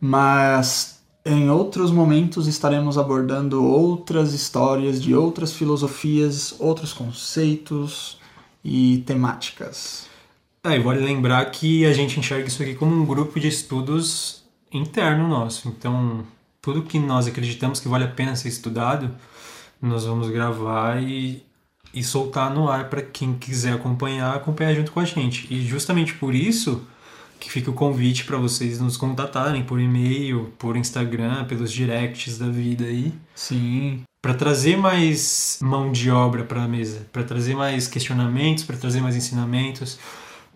mas 0.01 1.01
em 1.25 1.51
outros 1.51 1.90
momentos 1.90 2.47
estaremos 2.47 2.97
abordando 2.97 3.64
outras 3.64 4.33
histórias 4.33 5.03
de 5.03 5.14
outras 5.14 5.53
filosofias, 5.53 6.55
outros 6.59 6.92
conceitos 6.92 8.19
e 8.64 9.03
temáticas. 9.07 10.07
É, 10.62 10.77
e 10.77 10.81
vale 10.81 11.01
lembrar 11.01 11.45
que 11.51 11.87
a 11.87 11.92
gente 11.92 12.19
enxerga 12.19 12.49
isso 12.49 12.62
aqui 12.62 12.75
como 12.75 12.95
um 12.95 13.07
grupo 13.07 13.38
de 13.38 13.49
estudos 13.49 14.45
interno 14.73 15.29
nosso. 15.29 15.69
Então, 15.69 16.25
tudo 16.61 16.83
que 16.83 16.99
nós 16.99 17.29
acreditamos 17.29 17.79
que 17.79 17.87
vale 17.87 18.05
a 18.05 18.09
pena 18.09 18.35
ser 18.35 18.49
estudado, 18.49 19.14
nós 19.81 20.05
vamos 20.05 20.29
gravar 20.29 21.01
e, 21.01 21.46
e 21.97 22.05
soltar 22.05 22.55
no 22.55 22.69
ar 22.69 22.89
para 22.89 23.03
quem 23.03 23.35
quiser 23.35 23.73
acompanhar, 23.73 24.37
acompanhar 24.37 24.75
junto 24.75 24.93
com 24.93 25.01
a 25.01 25.05
gente. 25.05 25.53
E 25.53 25.67
justamente 25.67 26.15
por 26.15 26.35
isso 26.35 26.87
que 27.41 27.51
fica 27.51 27.71
o 27.71 27.75
convite 27.75 28.25
para 28.25 28.37
vocês 28.37 28.79
nos 28.79 28.97
contatarem 28.97 29.65
por 29.65 29.81
e-mail, 29.81 30.53
por 30.59 30.77
Instagram, 30.77 31.45
pelos 31.47 31.73
directs 31.73 32.39
da 32.39 32.49
vida 32.49 32.85
aí. 32.85 33.13
Sim. 33.35 34.03
Para 34.23 34.35
trazer 34.35 34.77
mais 34.77 35.59
mão 35.61 35.91
de 35.91 36.11
obra 36.11 36.45
para 36.45 36.63
a 36.63 36.69
mesa, 36.69 37.07
para 37.13 37.25
trazer 37.25 37.55
mais 37.57 37.89
questionamentos, 37.89 38.63
para 38.63 38.77
trazer 38.77 39.01
mais 39.01 39.17
ensinamentos 39.17 39.99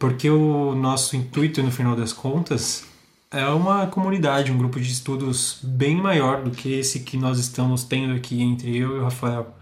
porque 0.00 0.30
o 0.30 0.74
nosso 0.74 1.14
intuito, 1.14 1.62
no 1.62 1.70
final 1.70 1.94
das 1.94 2.10
contas, 2.10 2.86
é 3.30 3.46
uma 3.48 3.86
comunidade, 3.86 4.50
um 4.50 4.56
grupo 4.56 4.80
de 4.80 4.90
estudos 4.90 5.60
bem 5.62 5.94
maior 5.94 6.42
do 6.42 6.50
que 6.50 6.72
esse 6.72 7.00
que 7.00 7.18
nós 7.18 7.38
estamos 7.38 7.84
tendo 7.84 8.14
aqui 8.14 8.40
entre 8.40 8.74
eu 8.74 8.96
e 8.96 9.00
o 9.00 9.04
Rafael. 9.04 9.54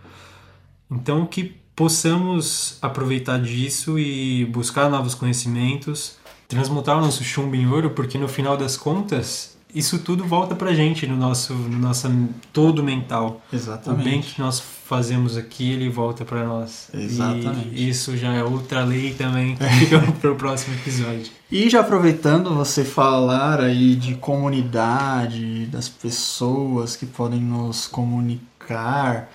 Então, 0.89 1.27
que 1.27 1.57
possamos 1.79 2.77
aproveitar 2.83 3.41
disso 3.41 4.01
e 4.01 4.45
buscar 4.47 4.91
novos 4.91 5.15
conhecimentos, 5.15 6.17
transmutar 6.49 6.99
o 6.99 7.01
nosso 7.01 7.23
chumbo 7.23 7.55
em 7.55 7.69
ouro, 7.69 7.91
porque 7.91 8.19
no 8.19 8.27
final 8.27 8.57
das 8.57 8.77
contas, 8.77 9.57
isso 9.73 10.01
tudo 10.01 10.25
volta 10.25 10.57
pra 10.57 10.75
gente 10.75 11.07
no 11.07 11.17
nosso, 11.17 11.55
no 11.55 11.79
nosso 11.79 12.11
todo 12.53 12.83
mental. 12.83 13.41
Exatamente. 13.53 14.01
O 14.01 14.05
bem 14.11 14.21
que 14.21 14.41
nós 14.41 14.59
fazemos 14.59 15.37
aqui, 15.37 15.71
ele 15.71 15.89
volta 15.89 16.25
para 16.25 16.45
nós. 16.45 16.89
Exatamente. 16.93 17.71
E 17.71 17.89
isso 17.89 18.17
já 18.17 18.35
é 18.35 18.43
outra 18.43 18.83
lei 18.83 19.15
também 19.15 19.55
que 19.55 19.65
fica 19.79 20.01
pro 20.21 20.35
próximo 20.35 20.75
episódio. 20.75 21.31
E 21.49 21.71
já 21.71 21.79
aproveitando 21.79 22.57
você 22.57 22.85
falar 22.85 23.61
aí 23.61 23.95
de 23.95 24.17
comunidade, 24.17 25.67
das 25.67 25.89
pessoas 25.89 26.97
que 26.97 27.07
podem 27.07 27.41
nos 27.41 27.87
comunicar 27.87 29.31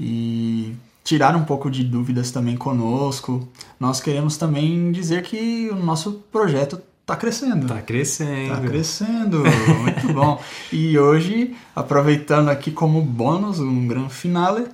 e 0.00 0.74
tirar 1.06 1.36
um 1.36 1.44
pouco 1.44 1.70
de 1.70 1.84
dúvidas 1.84 2.32
também 2.32 2.56
conosco, 2.56 3.48
nós 3.78 4.00
queremos 4.00 4.36
também 4.36 4.90
dizer 4.90 5.22
que 5.22 5.70
o 5.70 5.76
nosso 5.76 6.24
projeto 6.32 6.82
Tá 7.06 7.14
crescendo. 7.14 7.68
Tá 7.68 7.80
crescendo. 7.80 8.48
Tá 8.48 8.60
crescendo. 8.60 9.44
Muito 9.80 10.12
bom. 10.12 10.42
E 10.72 10.98
hoje, 10.98 11.54
aproveitando 11.72 12.48
aqui 12.48 12.72
como 12.72 13.00
bônus, 13.00 13.60
um 13.60 13.86
grande 13.86 14.12
finale, 14.12 14.66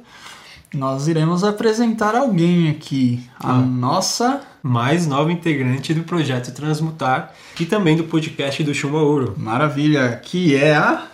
nós 0.72 1.08
iremos 1.08 1.44
apresentar 1.44 2.14
alguém 2.14 2.70
aqui. 2.70 3.22
A 3.38 3.50
ah. 3.50 3.58
nossa. 3.58 4.40
Mais 4.62 5.06
nova 5.06 5.30
integrante 5.30 5.92
do 5.92 6.04
projeto 6.04 6.54
Transmutar 6.54 7.34
e 7.60 7.66
também 7.66 7.96
do 7.96 8.04
podcast 8.04 8.64
do 8.64 8.72
Chumba 8.72 8.96
Ouro. 8.96 9.34
Maravilha. 9.36 10.18
Que 10.24 10.56
é 10.56 10.74
a. 10.74 11.06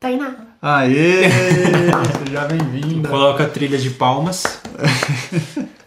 Tainá. 0.00 0.36
Aê! 0.62 1.28
Seja 2.24 2.46
bem-vinda. 2.46 3.08
Coloca 3.10 3.44
a 3.44 3.48
trilha 3.48 3.76
de 3.76 3.90
palmas. 3.90 4.61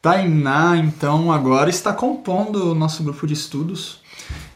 Tainá, 0.00 0.76
então, 0.76 1.32
agora 1.32 1.68
está 1.68 1.92
compondo 1.92 2.72
o 2.72 2.74
nosso 2.74 3.02
grupo 3.02 3.26
de 3.26 3.34
estudos. 3.34 4.00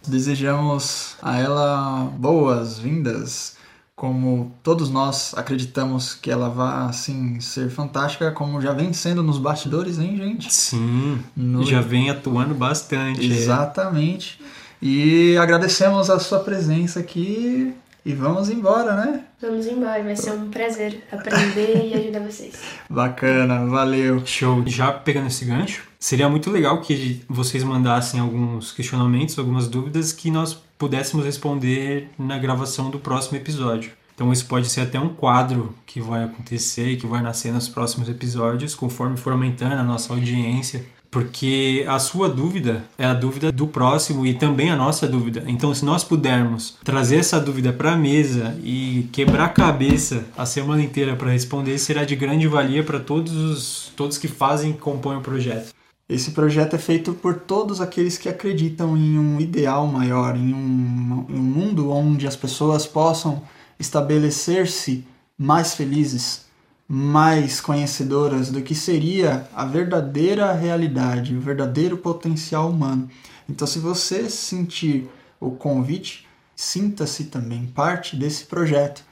Desejamos 0.06 1.16
a 1.20 1.38
ela 1.38 2.12
boas-vindas, 2.16 3.56
como 3.94 4.52
todos 4.62 4.88
nós 4.88 5.34
acreditamos 5.36 6.14
que 6.14 6.30
ela 6.30 6.48
vai 6.48 6.88
assim 6.88 7.38
ser 7.40 7.70
fantástica, 7.70 8.32
como 8.32 8.60
já 8.60 8.72
vem 8.72 8.92
sendo 8.92 9.22
nos 9.22 9.38
bastidores, 9.38 9.98
hein, 9.98 10.16
gente? 10.16 10.52
Sim, 10.52 11.20
no... 11.36 11.64
já 11.64 11.80
vem 11.80 12.10
atuando 12.10 12.54
bastante. 12.54 13.24
Exatamente. 13.24 14.40
E 14.80 15.36
agradecemos 15.36 16.10
a 16.10 16.18
sua 16.18 16.40
presença 16.40 16.98
aqui 16.98 17.72
e 18.04 18.12
vamos 18.12 18.50
embora, 18.50 18.96
né? 18.96 19.24
Vamos 19.40 19.66
embora, 19.66 20.02
vai 20.02 20.16
ser 20.16 20.32
um 20.32 20.50
prazer 20.50 21.02
aprender 21.10 21.86
e 21.86 21.94
ajudar 21.94 22.20
vocês. 22.20 22.54
Bacana, 22.90 23.66
valeu. 23.66 24.24
Show. 24.26 24.64
Já 24.66 24.92
pegando 24.92 25.28
esse 25.28 25.44
gancho, 25.44 25.84
seria 26.00 26.28
muito 26.28 26.50
legal 26.50 26.80
que 26.80 27.22
vocês 27.28 27.62
mandassem 27.62 28.18
alguns 28.18 28.72
questionamentos, 28.72 29.38
algumas 29.38 29.68
dúvidas 29.68 30.12
que 30.12 30.30
nós 30.30 30.54
pudéssemos 30.76 31.24
responder 31.24 32.08
na 32.18 32.38
gravação 32.38 32.90
do 32.90 32.98
próximo 32.98 33.36
episódio. 33.36 33.92
Então 34.14 34.32
isso 34.32 34.46
pode 34.46 34.68
ser 34.68 34.82
até 34.82 34.98
um 34.98 35.08
quadro 35.08 35.74
que 35.86 36.00
vai 36.00 36.24
acontecer 36.24 36.90
e 36.90 36.96
que 36.96 37.06
vai 37.06 37.22
nascer 37.22 37.52
nos 37.52 37.68
próximos 37.68 38.08
episódios, 38.08 38.74
conforme 38.74 39.16
for 39.16 39.32
aumentando 39.32 39.74
a 39.74 39.82
nossa 39.82 40.12
audiência 40.12 40.84
porque 41.12 41.84
a 41.86 41.98
sua 41.98 42.26
dúvida 42.26 42.82
é 42.96 43.04
a 43.04 43.12
dúvida 43.12 43.52
do 43.52 43.66
próximo 43.66 44.24
e 44.24 44.32
também 44.32 44.70
a 44.70 44.76
nossa 44.76 45.06
dúvida. 45.06 45.44
Então, 45.46 45.74
se 45.74 45.84
nós 45.84 46.02
pudermos 46.02 46.78
trazer 46.82 47.16
essa 47.16 47.38
dúvida 47.38 47.70
para 47.70 47.92
a 47.92 47.96
mesa 47.96 48.58
e 48.64 49.06
quebrar 49.12 49.44
a 49.44 49.48
cabeça 49.50 50.24
a 50.34 50.46
semana 50.46 50.82
inteira 50.82 51.14
para 51.14 51.30
responder, 51.30 51.76
será 51.76 52.04
de 52.04 52.16
grande 52.16 52.48
valia 52.48 52.82
para 52.82 52.98
todos 52.98 53.36
os 53.36 53.92
todos 53.94 54.16
que 54.16 54.26
fazem 54.26 54.70
e 54.70 54.74
compõem 54.74 55.18
o 55.18 55.20
projeto. 55.20 55.74
Esse 56.08 56.30
projeto 56.30 56.76
é 56.76 56.78
feito 56.78 57.12
por 57.12 57.34
todos 57.34 57.82
aqueles 57.82 58.16
que 58.16 58.28
acreditam 58.28 58.96
em 58.96 59.18
um 59.18 59.38
ideal 59.38 59.86
maior, 59.86 60.34
em 60.34 60.54
um, 60.54 61.26
em 61.28 61.38
um 61.38 61.42
mundo 61.42 61.90
onde 61.90 62.26
as 62.26 62.36
pessoas 62.36 62.86
possam 62.86 63.42
estabelecer-se 63.78 65.04
mais 65.36 65.74
felizes, 65.74 66.46
mais 66.88 67.60
conhecedoras 67.60 68.50
do 68.50 68.60
que 68.62 68.74
seria 68.74 69.48
a 69.54 69.64
verdadeira 69.64 70.52
realidade, 70.52 71.36
o 71.36 71.40
verdadeiro 71.40 71.96
potencial 71.96 72.70
humano. 72.70 73.08
Então, 73.48 73.66
se 73.66 73.78
você 73.78 74.28
sentir 74.28 75.08
o 75.40 75.50
convite, 75.50 76.26
sinta-se 76.54 77.24
também 77.24 77.66
parte 77.66 78.16
desse 78.16 78.44
projeto. 78.44 79.04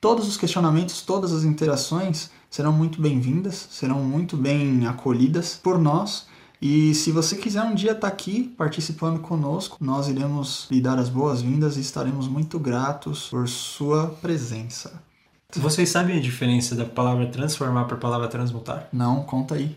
Todos 0.00 0.28
os 0.28 0.36
questionamentos, 0.36 1.02
todas 1.02 1.32
as 1.32 1.44
interações 1.44 2.30
serão 2.48 2.72
muito 2.72 3.00
bem-vindas, 3.02 3.68
serão 3.70 4.00
muito 4.00 4.36
bem 4.36 4.86
acolhidas 4.86 5.58
por 5.60 5.78
nós. 5.78 6.26
E 6.60 6.94
se 6.94 7.12
você 7.12 7.36
quiser 7.36 7.62
um 7.62 7.74
dia 7.74 7.92
estar 7.92 8.02
tá 8.02 8.08
aqui 8.08 8.54
participando 8.56 9.20
conosco, 9.20 9.76
nós 9.80 10.08
iremos 10.08 10.66
lhe 10.70 10.80
dar 10.80 10.98
as 10.98 11.08
boas-vindas 11.08 11.76
e 11.76 11.80
estaremos 11.80 12.26
muito 12.26 12.58
gratos 12.58 13.28
por 13.28 13.48
sua 13.48 14.08
presença. 14.20 15.07
Vocês 15.56 15.88
sabem 15.88 16.18
a 16.18 16.20
diferença 16.20 16.74
da 16.74 16.84
palavra 16.84 17.26
transformar 17.26 17.84
para 17.84 17.96
a 17.96 18.00
palavra 18.00 18.28
transmutar? 18.28 18.86
Não, 18.92 19.22
conta 19.22 19.54
aí. 19.54 19.74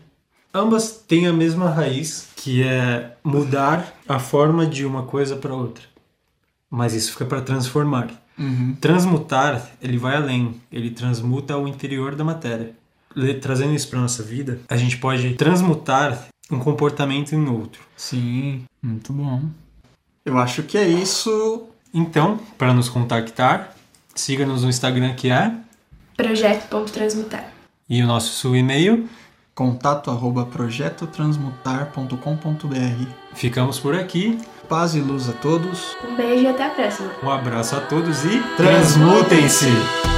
Ambas 0.52 1.02
têm 1.08 1.26
a 1.26 1.32
mesma 1.32 1.70
raiz, 1.70 2.28
que 2.36 2.62
é 2.62 3.16
mudar 3.24 3.94
a 4.06 4.18
forma 4.18 4.66
de 4.66 4.84
uma 4.84 5.04
coisa 5.04 5.34
para 5.34 5.54
outra. 5.54 5.82
Mas 6.70 6.92
isso 6.92 7.12
fica 7.12 7.24
para 7.24 7.40
transformar. 7.40 8.10
Uhum. 8.38 8.76
Transmutar, 8.78 9.66
ele 9.80 9.96
vai 9.96 10.14
além. 10.16 10.60
Ele 10.70 10.90
transmuta 10.90 11.56
o 11.56 11.66
interior 11.66 12.14
da 12.14 12.22
matéria. 12.22 12.74
trazendo 13.40 13.74
isso 13.74 13.88
para 13.88 14.00
nossa 14.00 14.22
vida, 14.22 14.60
a 14.68 14.76
gente 14.76 14.98
pode 14.98 15.34
transmutar 15.34 16.28
um 16.50 16.58
comportamento 16.58 17.34
em 17.34 17.48
outro. 17.48 17.80
Sim, 17.96 18.64
muito 18.82 19.10
bom. 19.10 19.42
Eu 20.22 20.36
acho 20.38 20.64
que 20.64 20.76
é 20.76 20.86
isso. 20.86 21.66
Então, 21.94 22.38
para 22.58 22.74
nos 22.74 22.90
contactar, 22.90 23.74
siga-nos 24.14 24.62
no 24.62 24.68
Instagram 24.68 25.14
que 25.14 25.30
é 25.30 25.61
Projeto.transmutar. 26.16 27.46
e 27.88 28.02
o 28.02 28.06
nosso 28.06 28.54
e-mail. 28.56 29.08
Contato 29.54 30.10
arroba 30.10 30.46
projetotransmutar.com.br. 30.46 33.06
Ficamos 33.34 33.78
por 33.78 33.94
aqui. 33.94 34.38
Paz 34.68 34.94
e 34.94 35.00
luz 35.00 35.28
a 35.28 35.32
todos. 35.32 35.94
Um 36.08 36.16
beijo 36.16 36.44
e 36.44 36.46
até 36.46 36.66
a 36.66 36.70
próxima. 36.70 37.10
Um 37.22 37.30
abraço 37.30 37.76
a 37.76 37.80
todos 37.80 38.24
e 38.24 38.40
Transmutem-se! 38.56 40.11